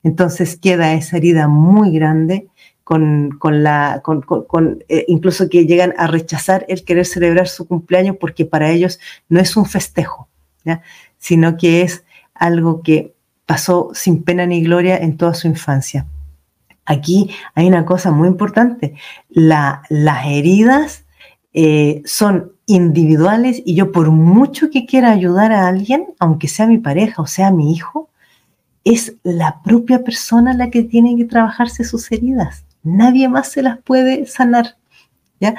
Entonces 0.03 0.57
queda 0.57 0.93
esa 0.93 1.17
herida 1.17 1.47
muy 1.47 1.91
grande 1.91 2.49
con, 2.83 3.39
la, 3.63 4.01
con, 4.03 4.83
eh, 4.89 5.05
incluso 5.07 5.49
que 5.49 5.65
llegan 5.65 5.95
a 5.97 6.05
rechazar 6.05 6.65
el 6.67 6.83
querer 6.83 7.07
celebrar 7.07 7.47
su 7.47 7.65
cumpleaños 7.65 8.17
porque 8.19 8.45
para 8.45 8.69
ellos 8.69 8.99
no 9.27 9.39
es 9.39 9.57
un 9.57 9.65
festejo, 9.65 10.27
sino 11.17 11.57
que 11.57 11.81
es 11.81 12.03
algo 12.41 12.81
que 12.81 13.13
pasó 13.45 13.91
sin 13.93 14.23
pena 14.23 14.45
ni 14.45 14.61
gloria 14.63 14.97
en 14.97 15.15
toda 15.15 15.33
su 15.35 15.47
infancia. 15.47 16.07
Aquí 16.85 17.29
hay 17.53 17.67
una 17.67 17.85
cosa 17.85 18.11
muy 18.11 18.27
importante, 18.27 18.95
las 19.29 20.25
heridas 20.25 21.05
eh, 21.53 22.01
son 22.03 22.53
individuales 22.65 23.61
y 23.63 23.75
yo 23.75 23.91
por 23.91 24.09
mucho 24.09 24.71
que 24.71 24.85
quiera 24.85 25.11
ayudar 25.11 25.51
a 25.51 25.67
alguien, 25.67 26.07
aunque 26.19 26.47
sea 26.47 26.65
mi 26.65 26.79
pareja 26.79 27.21
o 27.21 27.27
sea 27.27 27.51
mi 27.51 27.71
hijo, 27.73 28.09
es 28.83 29.15
la 29.21 29.61
propia 29.61 30.03
persona 30.03 30.53
la 30.53 30.71
que 30.71 30.81
tiene 30.81 31.15
que 31.15 31.25
trabajarse 31.25 31.83
sus 31.83 32.11
heridas. 32.11 32.65
Nadie 32.83 33.29
más 33.29 33.51
se 33.51 33.61
las 33.61 33.77
puede 33.77 34.25
sanar. 34.25 34.77
¿ya? 35.39 35.53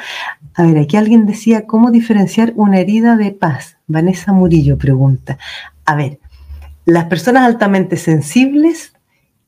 A 0.55 0.65
ver, 0.65 0.79
aquí 0.79 0.97
alguien 0.97 1.27
decía, 1.27 1.67
¿cómo 1.67 1.93
diferenciar 1.93 2.53
una 2.57 2.81
herida 2.81 3.17
de 3.17 3.31
paz? 3.31 3.77
Vanessa 3.87 4.33
Murillo 4.33 4.77
pregunta. 4.77 5.39
A 5.85 5.95
ver, 5.95 6.19
las 6.85 7.05
personas 7.05 7.45
altamente 7.45 7.97
sensibles, 7.97 8.93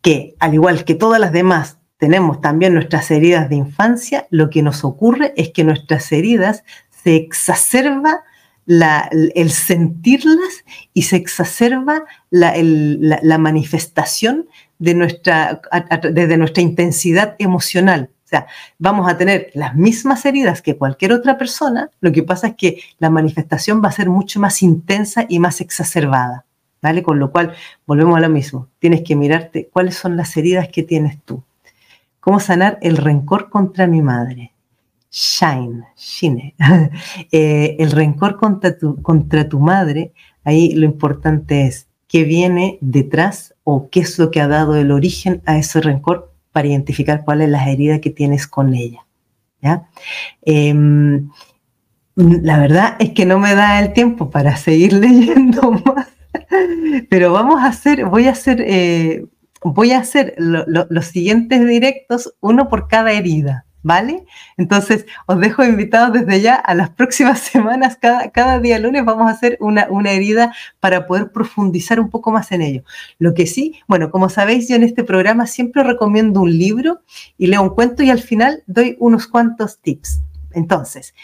que 0.01 0.35
al 0.39 0.55
igual 0.55 0.85
que 0.85 0.95
todas 0.95 1.21
las 1.21 1.33
demás, 1.33 1.79
tenemos 1.97 2.41
también 2.41 2.75
nuestras 2.75 3.11
heridas 3.11 3.49
de 3.49 3.57
infancia, 3.57 4.27
lo 4.31 4.51
que 4.51 4.63
nos 4.63 4.85
ocurre 4.85 5.33
es 5.37 5.51
que 5.51 5.65
nuestras 5.65 6.13
heridas 6.13 6.65
se 6.91 7.17
exacerba 7.17 8.23
el 8.67 9.51
sentirlas 9.51 10.65
y 10.93 11.03
se 11.03 11.17
exacerba 11.17 12.05
la 12.31 13.39
manifestación 13.39 14.47
de 14.79 14.95
nuestra, 14.95 15.61
desde 16.13 16.37
nuestra 16.37 16.63
intensidad 16.63 17.37
emocional. 17.39 18.11
O 18.25 18.29
sea, 18.29 18.47
vamos 18.79 19.09
a 19.09 19.19
tener 19.19 19.51
las 19.55 19.75
mismas 19.75 20.25
heridas 20.25 20.63
que 20.63 20.77
cualquier 20.77 21.13
otra 21.13 21.37
persona, 21.37 21.91
lo 22.01 22.11
que 22.11 22.23
pasa 22.23 22.49
es 22.49 22.55
que 22.57 22.81
la 22.99 23.11
manifestación 23.11 23.83
va 23.83 23.89
a 23.89 23.93
ser 23.93 24.09
mucho 24.09 24.41
más 24.41 24.63
intensa 24.63 25.27
y 25.29 25.39
más 25.39 25.61
exacerbada, 25.61 26.44
¿vale? 26.85 27.03
Con 27.03 27.19
lo 27.19 27.33
cual, 27.33 27.55
volvemos 27.87 28.19
a 28.19 28.21
lo 28.21 28.29
mismo, 28.29 28.69
tienes 28.79 29.01
que 29.01 29.17
mirarte 29.17 29.71
cuáles 29.73 29.97
son 29.97 30.19
las 30.19 30.37
heridas 30.37 30.69
que 30.69 30.83
tienes 30.83 31.19
tú. 31.25 31.43
¿Cómo 32.21 32.41
sanar 32.41 32.79
el 32.83 32.99
rencor 32.99 33.49
contra 33.49 33.87
mi 33.87 34.03
madre? 34.03 34.53
Shine, 35.11 35.87
shine. 35.97 36.55
Eh, 37.33 37.77
el 37.79 37.91
rencor 37.91 38.37
contra 38.37 38.77
tu, 38.77 39.01
contra 39.01 39.49
tu 39.49 39.59
madre, 39.61 40.13
ahí 40.45 40.75
lo 40.75 40.85
importante 40.85 41.67
es 41.67 41.89
qué 42.07 42.25
viene 42.25 42.77
detrás 42.83 43.55
o 43.65 43.89
qué 43.89 44.01
es 44.01 44.19
lo 44.19 44.31
que 44.31 44.43
ha 44.43 44.47
dado 44.49 44.77
el 44.77 44.91
origen 44.93 45.43
a 45.47 45.57
ese 45.57 45.81
rencor 45.81 46.35
para 46.53 46.69
identificar 46.69 47.25
cuál 47.25 47.41
es 47.41 47.49
la 47.49 47.65
herida 47.69 48.01
que 48.01 48.11
tienes 48.11 48.47
con 48.47 48.75
ella. 48.75 49.07
Em, 50.43 51.31
la 52.17 52.59
verdad 52.59 52.97
es 52.99 53.11
que 53.11 53.25
no 53.25 53.39
me 53.39 53.55
da 53.55 53.81
el 53.81 53.93
tiempo 53.93 54.31
para 54.31 54.57
seguir 54.57 54.93
leyendo 55.05 55.73
más, 55.73 56.09
pero 57.11 57.33
vamos 57.33 57.63
a 57.63 57.67
hacer, 57.67 58.05
voy 58.07 58.27
a 58.27 58.33
hacer, 58.33 58.61
eh, 58.61 59.27
voy 59.63 59.93
a 59.93 59.99
hacer 59.99 60.35
los 60.39 61.07
siguientes 61.07 61.67
directos, 61.67 62.35
uno 62.41 62.69
por 62.69 62.89
cada 62.89 63.13
herida. 63.13 63.65
¿vale? 63.85 64.25
Entonces, 64.57 65.07
os 65.27 65.39
dejo 65.39 65.63
invitados 65.63 66.13
desde 66.13 66.41
ya 66.41 66.55
a 66.55 66.75
las 66.75 66.91
próximas 66.91 67.39
semanas, 67.53 67.97
cada, 68.01 68.31
cada 68.31 68.59
día 68.59 68.81
lunes 68.81 69.05
vamos 69.05 69.29
a 69.29 69.33
hacer 69.33 69.57
una, 69.61 69.87
una, 69.91 70.11
herida 70.11 70.53
para 70.81 71.07
poder 71.07 71.31
profundizar 71.31 72.01
un 72.01 72.11
poco 72.11 72.33
más 72.33 72.51
en 72.51 72.63
ello. 72.63 72.83
Lo 73.19 73.35
que 73.35 73.47
sí, 73.47 73.81
bueno, 73.87 74.11
como 74.11 74.29
sabéis, 74.29 74.69
yo 74.69 74.75
en 74.75 74.83
este 74.83 75.05
programa 75.05 75.47
siempre 75.47 75.85
recomiendo 75.85 76.41
un 76.41 76.59
libro 76.59 77.03
y 77.39 77.47
leo 77.47 77.63
un 77.63 77.75
cuento 77.75 78.03
y 78.03 78.11
al 78.11 78.21
final 78.21 78.65
doy 78.67 78.97
unos 78.99 79.29
cuantos 79.29 79.79
tips. 79.79 80.23
Entonces, 80.53 81.15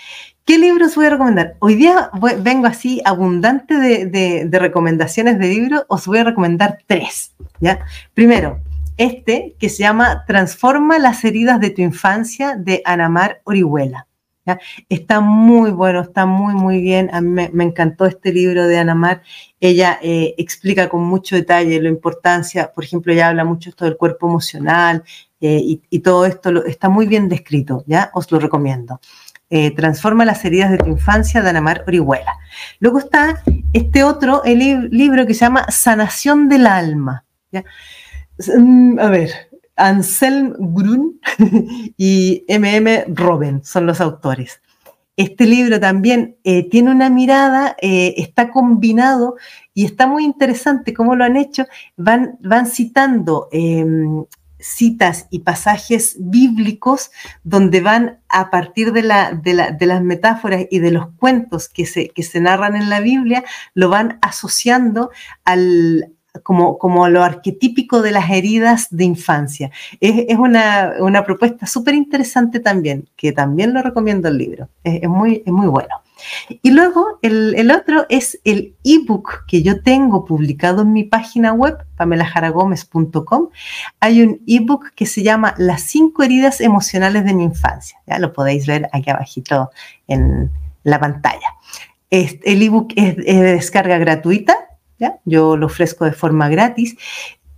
¿qué 0.44 0.58
libros 0.58 0.94
voy 0.94 1.06
a 1.06 1.10
recomendar? 1.10 1.56
Hoy 1.58 1.74
día 1.74 2.10
vengo 2.38 2.66
así 2.66 3.00
abundante 3.04 3.74
de, 3.74 4.48
recomendaciones 4.52 5.38
de 5.38 5.48
libros, 5.48 5.84
os 5.88 6.06
voy 6.06 6.18
a 6.18 6.24
recomendar 6.24 6.78
tres, 6.86 7.32
¿ya? 7.60 7.80
Primero, 8.14 8.60
este 8.96 9.54
que 9.58 9.68
se 9.68 9.82
llama 9.82 10.24
Transforma 10.26 10.98
las 10.98 11.24
heridas 11.24 11.60
de 11.60 11.70
tu 11.70 11.82
infancia 11.82 12.56
de 12.56 12.82
Anamar 12.84 13.40
Orihuela. 13.44 14.06
Está 14.88 15.20
muy 15.20 15.70
bueno, 15.70 16.00
está 16.00 16.26
muy, 16.26 16.54
muy 16.54 16.80
bien. 16.80 17.10
A 17.12 17.20
mí 17.20 17.48
me, 17.52 17.64
encantó 17.64 18.06
este 18.06 18.32
libro 18.32 18.66
de 18.66 18.78
Anamar. 18.78 19.22
Ella 19.60 19.98
eh, 20.02 20.34
explica 20.38 20.88
con 20.88 21.02
mucho 21.04 21.36
detalle 21.36 21.80
la 21.80 21.88
importancia, 21.88 22.72
por 22.72 22.84
ejemplo, 22.84 23.12
ella 23.12 23.28
habla 23.28 23.44
mucho 23.44 23.70
esto 23.70 23.84
del 23.84 23.96
cuerpo 23.96 24.26
emocional 24.26 25.04
eh, 25.40 25.78
y, 25.88 25.98
todo 26.00 26.26
esto 26.26 26.64
está 26.64 26.88
muy 26.88 27.06
bien 27.06 27.28
descrito, 27.28 27.84
¿ya? 27.86 28.10
Os 28.14 28.30
lo 28.30 28.38
recomiendo. 28.38 29.00
Eh, 29.50 29.74
Transforma 29.74 30.24
las 30.24 30.44
heridas 30.44 30.70
de 30.70 30.78
tu 30.78 30.86
infancia 30.86 31.42
de 31.42 31.50
Anamar 31.50 31.84
Orihuela. 31.86 32.38
Luego 32.78 33.00
está 33.00 33.42
este 33.72 34.04
otro 34.04 34.44
el 34.44 34.90
libro 34.90 35.26
que 35.26 35.34
se 35.34 35.40
llama 35.40 35.66
Sanación 35.70 36.48
del 36.48 36.68
Alma. 36.68 37.24
Mm, 38.56 38.98
a 39.00 39.10
ver, 39.10 39.30
Anselm 39.74 40.54
Grun 40.58 41.20
y 41.96 42.44
MM 42.48 43.14
Robben 43.14 43.64
son 43.64 43.86
los 43.86 44.00
autores. 44.00 44.60
Este 45.16 45.46
libro 45.46 45.80
también 45.80 46.36
eh, 46.44 46.68
tiene 46.70 46.90
una 46.90 47.10
mirada, 47.10 47.76
eh, 47.82 48.14
está 48.16 48.50
combinado 48.50 49.36
y 49.74 49.84
está 49.84 50.06
muy 50.06 50.24
interesante 50.24 50.94
cómo 50.94 51.14
lo 51.14 51.24
han 51.24 51.36
hecho. 51.36 51.66
Van, 51.96 52.38
van 52.40 52.66
citando 52.66 53.48
em, 53.52 54.24
citas 54.60 55.26
y 55.30 55.40
pasajes 55.40 56.16
bíblicos 56.18 57.10
donde 57.42 57.80
van 57.80 58.20
a 58.28 58.50
partir 58.50 58.92
de, 58.92 59.02
las 59.02 60.02
metáforas 60.02 60.66
y 60.70 60.78
de 60.78 60.90
los 60.90 61.08
cuentos 61.16 61.68
que 61.68 61.86
se, 61.86 62.08
que 62.08 62.22
se 62.22 62.40
narran 62.40 62.76
en 62.76 62.90
la 62.90 63.00
Biblia, 63.00 63.44
lo 63.74 63.88
van 63.88 64.18
asociando 64.22 65.10
al, 65.44 66.14
como, 66.42 66.78
como, 66.78 67.08
lo 67.08 67.22
arquetípico 67.22 68.02
de 68.02 68.12
las 68.12 68.30
heridas 68.30 68.88
de 68.90 69.04
infancia. 69.04 69.70
Es, 70.00 70.38
una, 70.38 71.24
propuesta 71.24 71.66
súper 71.66 71.94
interesante 71.94 72.60
también, 72.60 73.08
que 73.16 73.32
también 73.32 73.74
lo 73.74 73.82
recomiendo 73.82 74.28
el 74.28 74.38
libro. 74.38 74.68
Es, 74.84 75.08
muy, 75.08 75.42
es 75.44 75.52
muy 75.52 75.66
bueno. 75.66 75.94
Y 76.62 76.70
luego 76.70 77.18
el, 77.22 77.70
otro 77.70 78.06
es 78.08 78.38
el 78.44 78.74
ebook 78.84 79.46
que 79.46 79.62
yo 79.62 79.82
tengo 79.82 80.24
publicado 80.24 80.82
en 80.82 80.92
mi 80.92 81.04
página 81.04 81.52
web, 81.52 81.78
pamelajaragomez.com. 81.96 83.48
Hay 84.00 84.22
un 84.22 84.40
ebook 84.46 84.90
que 84.94 85.06
se 85.06 85.22
llama 85.22 85.54
Las 85.58 85.82
cinco 85.82 86.22
heridas 86.22 86.60
emocionales 86.60 87.24
de 87.24 87.34
mi 87.34 87.44
infancia. 87.44 87.98
Ya 88.06 88.18
lo 88.18 88.32
podéis 88.32 88.66
ver 88.66 88.88
aquí 88.92 89.10
abajito 89.10 89.70
en 90.08 90.50
la 90.84 90.98
pantalla. 90.98 91.56
el 92.10 92.62
ebook 92.62 92.92
es, 92.96 93.16
de 93.16 93.42
descarga 93.42 93.98
gratuita, 93.98 94.69
yo 95.24 95.56
lo 95.56 95.66
ofrezco 95.66 96.04
de 96.04 96.12
forma 96.12 96.48
gratis. 96.48 96.96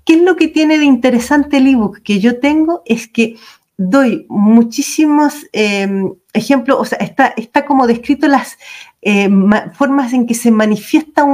¿Qué 0.05 0.15
es 0.15 0.23
lo 0.23 0.37
que 0.37 0.49
tiene 0.49 0.79
de 0.79 0.85
interesante 0.85 1.59
el 1.59 1.69
ebook 1.69 2.03
que 2.03 2.21
yo 2.21 2.41
tengo? 2.41 2.83
Es 2.87 3.09
que 3.09 3.37
doy 3.77 4.27
muchísimos 4.29 5.47
em, 5.53 6.13
ejemplos, 6.33 6.79
o 6.81 6.85
sea, 6.85 6.99
está, 6.99 7.29
está 7.37 7.65
como 7.65 7.87
descrito 7.87 8.29
las 8.29 8.59
eh, 9.01 9.29
formas 9.75 10.13
en 10.13 10.27
que 10.27 10.35
se 10.35 10.51
manifiesta 10.51 11.25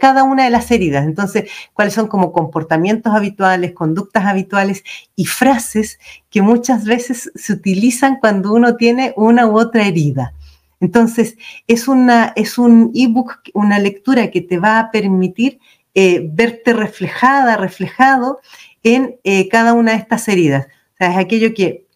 cada 0.00 0.22
una 0.22 0.44
de 0.44 0.50
las 0.50 0.70
heridas. 0.70 1.04
Entonces, 1.04 1.50
cuáles 1.72 1.94
son 1.94 2.06
como 2.06 2.32
comportamientos 2.32 3.12
habituales, 3.14 3.72
conductas 3.72 4.24
habituales 4.24 4.84
y 5.16 5.26
frases 5.26 5.98
que 6.30 6.42
muchas 6.42 6.84
veces 6.84 7.30
se 7.34 7.52
utilizan 7.52 8.18
cuando 8.20 8.52
uno 8.52 8.76
tiene 8.76 9.12
una 9.16 9.46
u 9.46 9.58
otra 9.58 9.86
herida. 9.86 10.32
Entonces, 10.80 11.36
es, 11.66 11.88
una, 11.88 12.32
es 12.36 12.58
un 12.58 12.90
ebook, 12.94 13.40
una 13.54 13.78
lectura 13.78 14.30
que 14.30 14.40
te 14.40 14.58
va 14.58 14.78
a 14.78 14.90
permitir 14.90 15.58
eh, 15.94 16.28
verte 16.30 16.72
reflejada, 16.72 17.56
reflejado 17.56 18.40
en 18.82 19.16
eh, 19.24 19.48
cada 19.48 19.72
una 19.72 19.92
de 19.92 19.98
estas 19.98 20.28
heridas. 20.28 20.66
O 20.66 20.96
sea, 20.98 21.10
es 21.12 21.16
aquello 21.16 21.54
que 21.54 21.86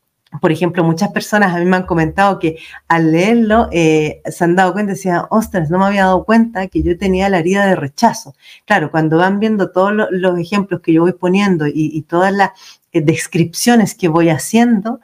por 0.40 0.52
ejemplo, 0.52 0.84
muchas 0.84 1.10
personas 1.10 1.54
a 1.54 1.58
mí 1.58 1.64
me 1.64 1.76
han 1.76 1.86
comentado 1.86 2.38
que 2.38 2.58
al 2.86 3.10
leerlo 3.10 3.68
eh, 3.72 4.22
se 4.30 4.44
han 4.44 4.54
dado 4.54 4.72
cuenta 4.72 4.92
y 4.92 4.94
decían, 4.94 5.24
ostras, 5.30 5.70
no 5.70 5.78
me 5.78 5.86
había 5.86 6.04
dado 6.04 6.24
cuenta 6.24 6.68
que 6.68 6.82
yo 6.82 6.96
tenía 6.96 7.28
la 7.28 7.40
herida 7.40 7.66
de 7.66 7.74
rechazo. 7.74 8.34
Claro, 8.64 8.92
cuando 8.92 9.18
van 9.18 9.40
viendo 9.40 9.72
todos 9.72 9.92
los, 9.92 10.38
ejemplos 10.38 10.82
que 10.82 10.92
yo 10.92 11.02
voy 11.02 11.14
poniendo 11.14 11.66
y, 11.66 12.02
todas 12.02 12.32
las 12.32 12.50
descripciones 12.92 13.94
que 13.94 14.08
voy 14.08 14.28
haciendo, 14.28 15.00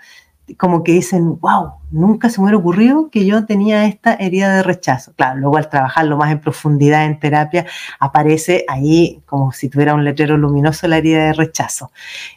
como 0.58 0.84
que 0.84 0.92
dicen, 0.92 1.40
wow, 1.40 1.72
nunca 1.90 2.28
se 2.30 2.40
me 2.40 2.44
hubiera 2.44 2.58
ocurrido 2.58 3.10
que 3.10 3.24
yo 3.24 3.46
tenía 3.46 3.86
esta 3.86 4.14
herida 4.14 4.56
de 4.56 4.62
rechazo. 4.62 5.12
Claro, 5.14 5.38
luego 5.38 5.56
al 5.56 5.68
trabajarlo 5.68 6.16
más 6.16 6.32
en 6.32 6.40
profundidad 6.40 7.06
en 7.06 7.18
terapia, 7.18 7.66
aparece 7.98 8.64
ahí 8.68 9.20
como 9.26 9.52
si 9.52 9.68
tuviera 9.68 9.94
un 9.94 10.04
letrero 10.04 10.36
luminoso 10.36 10.88
la 10.88 10.98
herida 10.98 11.26
de 11.26 11.32
rechazo. 11.32 11.90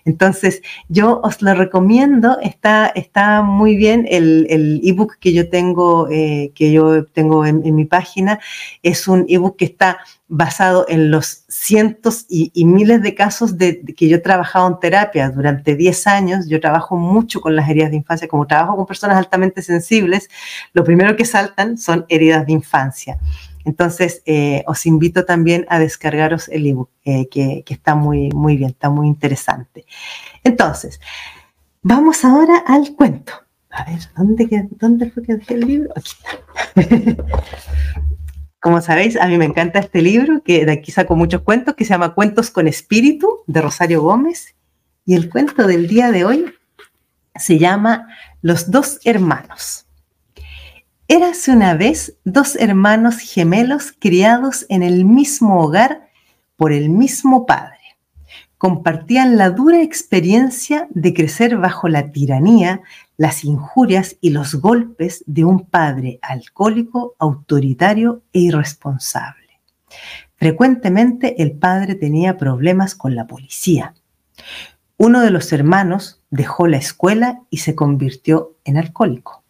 Entonces, 0.05 0.61
yo 0.87 1.19
os 1.23 1.41
lo 1.41 1.53
recomiendo, 1.53 2.37
está, 2.41 2.87
está 2.87 3.41
muy 3.41 3.75
bien 3.75 4.05
el 4.09 4.81
ebook 4.83 5.17
que 5.19 5.33
yo 5.33 5.49
tengo, 5.49 6.07
eh, 6.09 6.51
que 6.55 6.71
yo 6.71 7.05
tengo 7.05 7.45
en, 7.45 7.61
en 7.65 7.75
mi 7.75 7.85
página, 7.85 8.39
es 8.83 9.07
un 9.07 9.25
ebook 9.27 9.57
que 9.57 9.65
está 9.65 9.99
basado 10.31 10.85
en 10.87 11.09
los 11.09 11.43
cientos 11.47 12.25
y, 12.29 12.51
miles 12.63 13.01
de 13.01 13.15
casos 13.15 13.57
de, 13.57 13.81
que 13.97 14.07
yo 14.07 14.17
he 14.17 14.19
trabajado 14.19 14.67
en 14.67 14.79
terapia 14.79 15.31
durante 15.31 15.75
10 15.75 16.07
años. 16.07 16.47
Yo 16.47 16.61
trabajo 16.61 16.95
mucho 16.95 17.41
con 17.41 17.55
las 17.55 17.67
heridas 17.67 17.89
de 17.89 17.97
infancia, 17.97 18.27
como 18.27 18.45
trabajo 18.45 18.75
con 18.77 18.85
personas 18.85 19.17
altamente 19.17 19.38
sensibles, 19.61 20.29
lo 20.73 20.83
primero 20.83 21.15
que 21.15 21.25
saltan 21.25 21.77
son 21.77 22.05
heridas 22.09 22.45
de 22.45 22.53
infancia. 22.53 23.19
Entonces, 23.65 24.21
eh, 24.25 24.63
os 24.67 24.85
invito 24.85 25.25
también 25.25 25.65
a 25.69 25.79
descargaros 25.79 26.47
el 26.49 26.65
ebook, 26.65 26.89
eh, 27.05 27.27
que, 27.29 27.63
está 27.67 27.95
muy, 27.95 28.29
muy 28.29 28.57
bien, 28.57 28.71
está 28.71 28.89
muy 28.89 29.07
interesante. 29.07 29.85
Entonces, 30.43 30.99
vamos 31.81 32.23
ahora 32.25 32.63
al 32.65 32.95
cuento. 32.95 33.33
A 33.69 33.83
ver, 33.85 33.99
¿dónde, 34.17 34.67
dónde 34.71 35.11
fue 35.11 35.23
que 35.23 35.35
dejé 35.35 35.53
el 35.53 35.61
libro? 35.61 35.93
Aquí 35.95 36.11
está. 36.75 37.23
Como 38.61 38.81
sabéis, 38.81 39.15
a 39.15 39.27
mí 39.27 39.37
me 39.37 39.45
encanta 39.45 39.79
este 39.79 40.01
libro, 40.01 40.41
que 40.43 40.65
de 40.65 40.73
aquí 40.73 40.91
saco 40.91 41.15
muchos 41.15 41.43
cuentos, 41.43 41.75
que 41.75 41.85
se 41.85 41.91
llama 41.91 42.13
Cuentos 42.13 42.49
con 42.51 42.67
Espíritu, 42.67 43.43
de 43.47 43.61
Rosario 43.61 44.01
Gómez. 44.01 44.55
Y 45.05 45.15
el 45.15 45.29
cuento 45.29 45.65
del 45.65 45.87
día 45.87 46.11
de 46.11 46.25
hoy 46.25 46.45
se 47.39 47.57
llama 47.57 48.07
Los 48.41 48.69
dos 48.69 48.99
hermanos. 49.03 49.85
Érase 51.07 51.51
una 51.51 51.73
vez 51.73 52.17
dos 52.23 52.55
hermanos 52.55 53.17
gemelos 53.17 53.93
criados 53.97 54.65
en 54.69 54.83
el 54.83 55.05
mismo 55.05 55.59
hogar 55.59 56.09
por 56.55 56.71
el 56.71 56.89
mismo 56.89 57.47
padre. 57.47 57.79
Compartían 58.59 59.37
la 59.37 59.49
dura 59.49 59.81
experiencia 59.81 60.87
de 60.91 61.13
crecer 61.13 61.57
bajo 61.57 61.87
la 61.87 62.11
tiranía, 62.11 62.81
las 63.17 63.43
injurias 63.43 64.17
y 64.21 64.31
los 64.31 64.55
golpes 64.55 65.23
de 65.25 65.45
un 65.45 65.65
padre 65.65 66.19
alcohólico, 66.21 67.15
autoritario 67.17 68.21
e 68.33 68.41
irresponsable. 68.41 69.61
Frecuentemente 70.35 71.41
el 71.41 71.53
padre 71.53 71.95
tenía 71.95 72.37
problemas 72.37 72.95
con 72.95 73.15
la 73.15 73.25
policía. 73.27 73.95
Uno 75.01 75.21
de 75.21 75.31
los 75.31 75.53
hermanos 75.53 76.19
dejó 76.29 76.67
la 76.67 76.75
escuela 76.75 77.39
y 77.49 77.59
se 77.59 77.73
convirtió 77.73 78.57
en 78.65 78.75
alcohólico. 78.75 79.43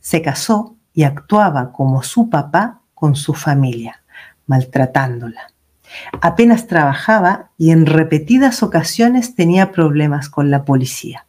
Se 0.00 0.22
casó 0.22 0.74
y 0.94 1.02
actuaba 1.02 1.70
como 1.70 2.02
su 2.02 2.30
papá 2.30 2.80
con 2.94 3.14
su 3.14 3.34
familia, 3.34 4.02
maltratándola. 4.46 5.52
Apenas 6.22 6.66
trabajaba 6.66 7.50
y 7.58 7.72
en 7.72 7.84
repetidas 7.84 8.62
ocasiones 8.62 9.34
tenía 9.34 9.70
problemas 9.70 10.30
con 10.30 10.50
la 10.50 10.64
policía. 10.64 11.26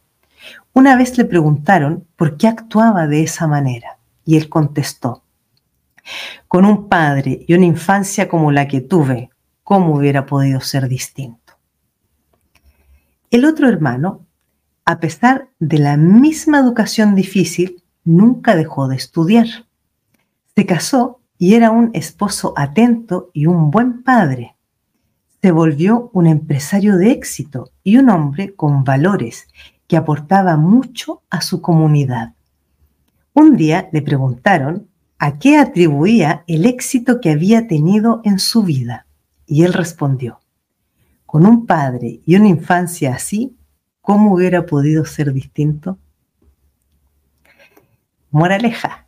Una 0.72 0.96
vez 0.96 1.18
le 1.18 1.26
preguntaron 1.26 2.06
por 2.16 2.38
qué 2.38 2.48
actuaba 2.48 3.06
de 3.06 3.22
esa 3.22 3.46
manera 3.46 3.98
y 4.24 4.38
él 4.38 4.48
contestó, 4.48 5.24
con 6.48 6.64
un 6.64 6.88
padre 6.88 7.44
y 7.46 7.52
una 7.52 7.66
infancia 7.66 8.30
como 8.30 8.50
la 8.50 8.66
que 8.66 8.80
tuve, 8.80 9.28
¿cómo 9.62 9.94
hubiera 9.94 10.24
podido 10.24 10.62
ser 10.62 10.88
distinto? 10.88 11.47
El 13.30 13.44
otro 13.44 13.68
hermano, 13.68 14.26
a 14.86 15.00
pesar 15.00 15.50
de 15.58 15.78
la 15.78 15.98
misma 15.98 16.60
educación 16.60 17.14
difícil, 17.14 17.82
nunca 18.02 18.56
dejó 18.56 18.88
de 18.88 18.96
estudiar. 18.96 19.46
Se 20.56 20.64
casó 20.64 21.20
y 21.36 21.52
era 21.52 21.70
un 21.70 21.90
esposo 21.92 22.54
atento 22.56 23.30
y 23.34 23.44
un 23.44 23.70
buen 23.70 24.02
padre. 24.02 24.56
Se 25.42 25.52
volvió 25.52 26.10
un 26.14 26.26
empresario 26.26 26.96
de 26.96 27.10
éxito 27.10 27.70
y 27.84 27.98
un 27.98 28.08
hombre 28.08 28.54
con 28.54 28.82
valores 28.82 29.46
que 29.86 29.98
aportaba 29.98 30.56
mucho 30.56 31.22
a 31.28 31.42
su 31.42 31.60
comunidad. 31.60 32.32
Un 33.34 33.56
día 33.56 33.90
le 33.92 34.00
preguntaron 34.00 34.88
a 35.18 35.38
qué 35.38 35.58
atribuía 35.58 36.44
el 36.46 36.64
éxito 36.64 37.20
que 37.20 37.30
había 37.30 37.68
tenido 37.68 38.22
en 38.24 38.38
su 38.38 38.62
vida 38.62 39.06
y 39.46 39.64
él 39.64 39.74
respondió, 39.74 40.40
con 41.28 41.44
un 41.44 41.66
padre 41.66 42.22
y 42.24 42.36
una 42.36 42.48
infancia 42.48 43.14
así, 43.14 43.54
¿cómo 44.00 44.32
hubiera 44.32 44.64
podido 44.64 45.04
ser 45.04 45.34
distinto? 45.34 45.98
Moraleja, 48.30 49.06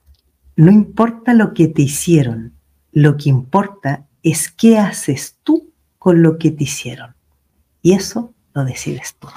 no 0.54 0.70
importa 0.70 1.32
lo 1.32 1.54
que 1.54 1.66
te 1.68 1.80
hicieron, 1.80 2.52
lo 2.92 3.16
que 3.16 3.30
importa 3.30 4.06
es 4.22 4.50
qué 4.50 4.78
haces 4.78 5.38
tú 5.44 5.72
con 5.98 6.22
lo 6.22 6.36
que 6.36 6.50
te 6.50 6.64
hicieron. 6.64 7.14
Y 7.80 7.94
eso 7.94 8.34
lo 8.52 8.66
decides 8.66 9.16
tú. 9.18 9.28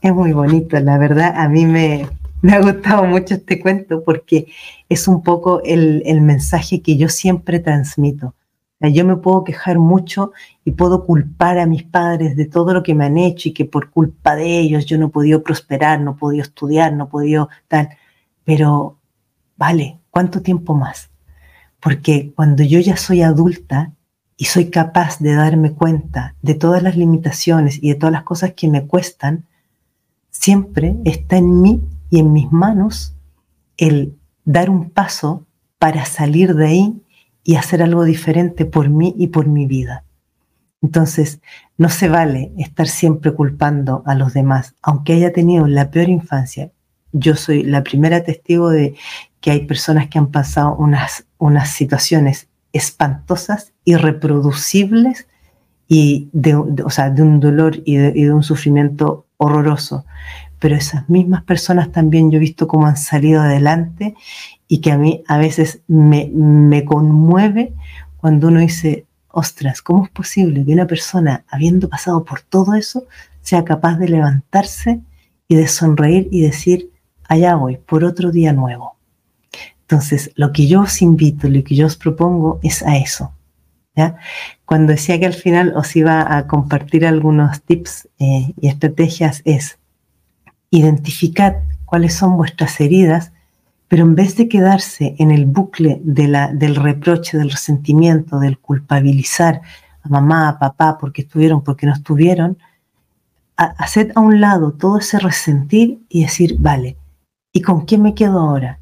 Es 0.00 0.14
muy 0.14 0.32
bonito, 0.32 0.80
la 0.80 0.96
verdad, 0.96 1.34
a 1.36 1.46
mí 1.50 1.66
me, 1.66 2.08
ha 2.50 2.60
gustado 2.60 3.04
mucho 3.04 3.34
este 3.34 3.60
cuento 3.60 4.02
porque 4.02 4.46
es 4.88 5.08
un 5.08 5.22
poco 5.22 5.60
el, 5.62 6.22
mensaje 6.22 6.80
que 6.80 6.96
yo 6.96 7.10
siempre 7.10 7.60
transmito. 7.60 8.34
Yo 8.80 9.04
me 9.04 9.16
puedo 9.16 9.42
quejar 9.42 9.78
mucho 9.78 10.32
y 10.64 10.70
puedo 10.70 11.04
culpar 11.04 11.58
a 11.58 11.66
mis 11.66 11.82
padres 11.82 12.36
de 12.36 12.46
todo 12.46 12.72
lo 12.72 12.82
que 12.84 12.94
me 12.94 13.06
han 13.06 13.18
hecho 13.18 13.48
y 13.48 13.52
que 13.52 13.64
por 13.64 13.90
culpa 13.90 14.36
de 14.36 14.60
ellos 14.60 14.86
yo 14.86 14.98
no 14.98 15.06
he 15.06 15.10
podido 15.10 15.42
prosperar, 15.42 16.00
no 16.00 16.12
he 16.12 16.14
podido 16.14 16.42
estudiar, 16.42 16.92
no 16.92 17.04
he 17.04 17.08
podido 17.08 17.48
tal. 17.66 17.88
Pero, 18.44 18.98
vale, 19.56 19.98
¿cuánto 20.10 20.42
tiempo 20.42 20.74
más? 20.74 21.10
Porque 21.80 22.32
cuando 22.36 22.62
yo 22.62 22.78
ya 22.78 22.96
soy 22.96 23.22
adulta 23.22 23.92
y 24.36 24.44
soy 24.44 24.70
capaz 24.70 25.18
de 25.18 25.34
darme 25.34 25.72
cuenta 25.72 26.36
de 26.42 26.54
todas 26.54 26.82
las 26.82 26.96
limitaciones 26.96 27.82
y 27.82 27.88
de 27.88 27.96
todas 27.96 28.12
las 28.12 28.22
cosas 28.22 28.52
que 28.52 28.68
me 28.68 28.86
cuestan, 28.86 29.44
siempre 30.30 30.96
está 31.04 31.36
en 31.36 31.60
mí 31.60 31.82
y 32.10 32.20
en 32.20 32.32
mis 32.32 32.52
manos 32.52 33.14
el 33.76 34.16
dar 34.44 34.70
un 34.70 34.90
paso 34.90 35.46
para 35.80 36.04
salir 36.04 36.54
de 36.54 36.66
ahí 36.66 37.02
y 37.48 37.56
hacer 37.56 37.82
algo 37.82 38.04
diferente 38.04 38.66
por 38.66 38.90
mí 38.90 39.14
y 39.16 39.28
por 39.28 39.46
mi 39.46 39.64
vida. 39.64 40.04
Entonces, 40.82 41.40
no 41.78 41.88
se 41.88 42.10
vale 42.10 42.52
estar 42.58 42.86
siempre 42.86 43.32
culpando 43.32 44.02
a 44.04 44.14
los 44.14 44.34
demás, 44.34 44.74
aunque 44.82 45.14
haya 45.14 45.32
tenido 45.32 45.66
la 45.66 45.90
peor 45.90 46.10
infancia. 46.10 46.70
Yo 47.12 47.36
soy 47.36 47.62
la 47.62 47.82
primera 47.82 48.22
testigo 48.22 48.68
de 48.68 48.96
que 49.40 49.50
hay 49.50 49.64
personas 49.64 50.08
que 50.08 50.18
han 50.18 50.30
pasado 50.30 50.76
unas, 50.76 51.24
unas 51.38 51.70
situaciones 51.70 52.48
espantosas, 52.74 53.72
irreproducibles 53.82 55.26
y 55.88 56.28
de, 56.34 56.54
o 56.54 56.90
sea, 56.90 57.08
de 57.08 57.22
un 57.22 57.40
dolor 57.40 57.78
y 57.86 57.96
de, 57.96 58.30
un 58.30 58.42
sufrimiento 58.42 59.24
horroroso. 59.38 60.04
Pero 60.58 60.76
esas 60.76 61.08
mismas 61.08 61.44
personas 61.44 61.92
también 61.92 62.30
yo 62.30 62.36
he 62.36 62.40
visto 62.40 62.66
cómo 62.66 62.86
han 62.86 62.96
salido 62.96 63.40
adelante 63.40 64.14
y 64.66 64.80
que 64.80 64.92
a 64.92 64.98
mí 64.98 65.22
a 65.26 65.38
veces 65.38 65.80
me, 65.88 66.84
conmueve 66.84 67.74
cuando 68.18 68.48
uno 68.48 68.60
dice, 68.60 69.06
ostras, 69.28 69.82
¿cómo 69.82 70.04
es 70.04 70.10
posible 70.10 70.64
que 70.64 70.72
una 70.72 70.86
persona, 70.86 71.44
habiendo 71.48 71.88
pasado 71.88 72.24
por 72.24 72.42
todo 72.42 72.74
eso, 72.74 73.06
sea 73.40 73.64
capaz 73.64 73.98
de 73.98 74.08
levantarse 74.08 75.00
y 75.46 75.54
de 75.56 75.68
sonreír 75.68 76.28
y 76.30 76.42
decir, 76.42 76.90
allá 77.28 77.54
voy, 77.54 77.76
por 77.76 78.04
otro 78.04 78.30
día 78.30 78.52
nuevo? 78.52 78.96
Entonces, 79.82 80.32
lo 80.34 80.52
que 80.52 80.66
yo 80.66 80.82
os 80.82 81.00
invito, 81.00 81.48
lo 81.48 81.64
que 81.64 81.74
yo 81.74 81.86
os 81.86 81.96
propongo 81.96 82.60
es 82.62 82.82
a 82.82 82.98
eso. 82.98 83.32
¿ya? 83.96 84.16
Cuando 84.66 84.92
decía 84.92 85.18
que 85.18 85.24
al 85.24 85.32
final 85.32 85.72
os 85.74 85.96
iba 85.96 86.36
a 86.36 86.46
compartir 86.46 87.06
algunos 87.06 87.62
tips 87.62 88.06
eh, 88.18 88.52
y 88.60 88.68
estrategias, 88.68 89.40
es 89.46 89.78
identificar 90.70 91.62
cuáles 91.84 92.14
son 92.14 92.36
vuestras 92.36 92.80
heridas 92.80 93.32
pero 93.88 94.04
en 94.04 94.14
vez 94.14 94.36
de 94.36 94.48
quedarse 94.48 95.16
en 95.18 95.30
el 95.30 95.46
bucle 95.46 96.00
de 96.04 96.28
la, 96.28 96.52
del 96.52 96.76
reproche, 96.76 97.38
del 97.38 97.50
resentimiento, 97.50 98.38
del 98.38 98.58
culpabilizar 98.58 99.62
a 100.02 100.08
mamá, 100.08 100.48
a 100.48 100.58
papá, 100.58 100.98
porque 100.98 101.22
estuvieron, 101.22 101.64
porque 101.64 101.86
no 101.86 101.94
estuvieron, 101.94 102.58
hacer 103.56 104.12
a 104.14 104.20
un 104.20 104.40
lado 104.40 104.72
todo 104.72 104.98
ese 104.98 105.18
resentir 105.18 106.00
y 106.08 106.22
decir, 106.22 106.56
vale, 106.60 106.96
¿y 107.52 107.62
con 107.62 107.86
qué 107.86 107.98
me 107.98 108.14
quedo 108.14 108.38
ahora? 108.38 108.78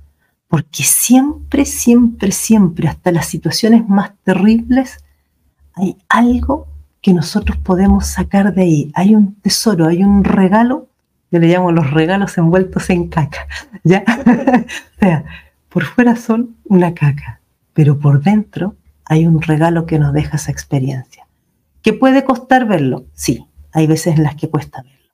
Porque 0.49 0.83
siempre, 0.83 1.65
siempre, 1.65 2.33
siempre, 2.33 2.89
hasta 2.89 3.13
las 3.13 3.27
situaciones 3.27 3.89
más 3.89 4.13
terribles, 4.25 4.99
hay 5.75 5.97
algo 6.09 6.67
que 7.01 7.15
nosotros 7.15 7.57
podemos 7.59 8.07
sacar 8.07 8.53
de 8.55 8.63
ahí. 8.63 8.93
Hay 8.95 9.15
un 9.15 9.37
tesoro, 9.37 9.87
hay 9.87 10.03
un 10.03 10.25
regalo 10.25 10.89
yo 11.31 11.39
le 11.39 11.49
llamo 11.49 11.73
los 11.73 11.91
regalos 11.91 12.39
envueltos 12.39 12.91
en 12.91 13.09
caca, 13.09 13.47
¿ya? 13.85 14.05
o 14.07 14.99
sea, 15.01 15.25
por 15.69 15.85
fuera 15.85 16.17
son 16.17 16.57
una 16.65 16.95
caca, 16.95 17.41
pero 17.73 17.99
por 17.99 18.23
dentro 18.23 18.77
hay 19.05 19.27
un 19.27 19.43
regalo 19.43 19.87
que 19.87 19.99
nos 19.99 20.13
deja 20.13 20.37
esa 20.37 20.53
experiencia. 20.53 21.27
¿Que 21.83 21.93
puede 21.93 22.25
costar 22.25 22.67
verlo? 22.67 23.07
Sí, 23.15 23.47
hay 23.73 23.87
veces 23.87 24.17
en 24.17 24.25
las 24.25 24.35
que 24.37 24.51
cuesta 24.51 24.83
verlo, 24.83 25.11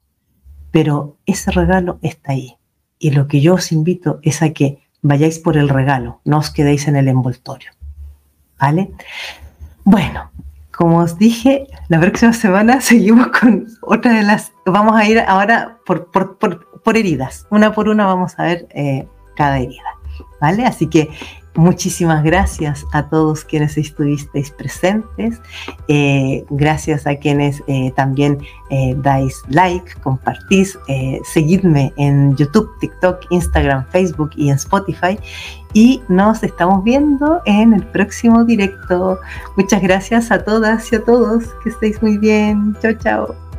pero 0.70 1.18
ese 1.27 1.51
regalo 1.51 1.98
está 2.03 2.33
ahí. 2.33 2.57
Y 2.98 3.11
lo 3.11 3.27
que 3.27 3.40
yo 3.40 3.55
os 3.55 3.72
invito 3.72 4.20
es 4.22 4.42
a 4.42 4.51
que 4.51 4.83
vayáis 5.03 5.38
por 5.38 5.57
el 5.57 5.68
regalo, 5.68 6.20
no 6.25 6.38
os 6.38 6.51
quedéis 6.51 6.88
en 6.88 6.96
el 6.96 7.09
envoltorio. 7.09 7.72
¿Vale? 8.59 8.92
Bueno, 9.85 10.31
como 10.83 10.99
os 10.99 11.16
dije, 11.16 11.68
la 11.90 12.01
próxima 12.01 12.33
semana 12.33 12.81
seguimos 12.90 13.29
con 13.29 13.68
otra 13.83 14.14
de 14.14 14.25
las... 14.25 14.53
Vamos 14.66 14.97
a 14.97 15.07
ir 15.07 15.21
ahora 15.21 15.79
por, 15.87 16.11
por, 16.11 16.97
heridas. 16.97 17.47
Una 17.51 17.73
por 17.73 17.88
una 17.88 18.05
vamos 18.05 18.37
a 18.37 18.42
ver 18.42 18.66
eh, 18.75 19.07
cada 19.37 19.61
herida. 19.61 19.97
¿Vale? 20.40 20.66
Así 20.66 20.88
que 20.88 21.09
Muchísimas 21.55 22.25
gracias 22.25 22.87
a 22.93 23.09
todos 23.11 23.45
quienes 23.45 23.77
estuvisteis 23.77 24.51
presentes. 24.51 25.38
Eh, 25.87 26.45
gracias 26.49 27.07
a 27.07 27.17
quienes 27.17 27.62
eh, 27.67 27.93
también 27.95 28.38
eh, 28.71 28.95
dais 28.97 29.43
like, 29.49 29.95
compartís, 30.03 30.79
seguidme 31.25 31.93
en 31.99 32.35
YouTube, 32.37 32.71
TikTok, 32.81 33.27
Instagram, 33.31 33.85
Facebook 33.91 34.31
y 34.37 34.49
en 34.49 34.57
Spotify. 34.57 35.19
Y 35.75 36.03
nos 36.09 36.43
estamos 36.43 36.85
viendo 36.85 37.43
en 37.45 37.75
el 37.75 37.87
próximo 37.87 38.45
directo. 38.45 39.19
Muchas 39.57 39.83
gracias 39.83 40.31
a 40.31 40.43
todas 40.45 40.91
y 40.91 40.97
a 40.97 41.05
todos. 41.05 41.45
Que 41.62 41.69
estéis 41.69 42.03
muy 42.03 42.17
bien. 42.17 42.75
Chao, 42.81 42.93
chao. 42.95 43.52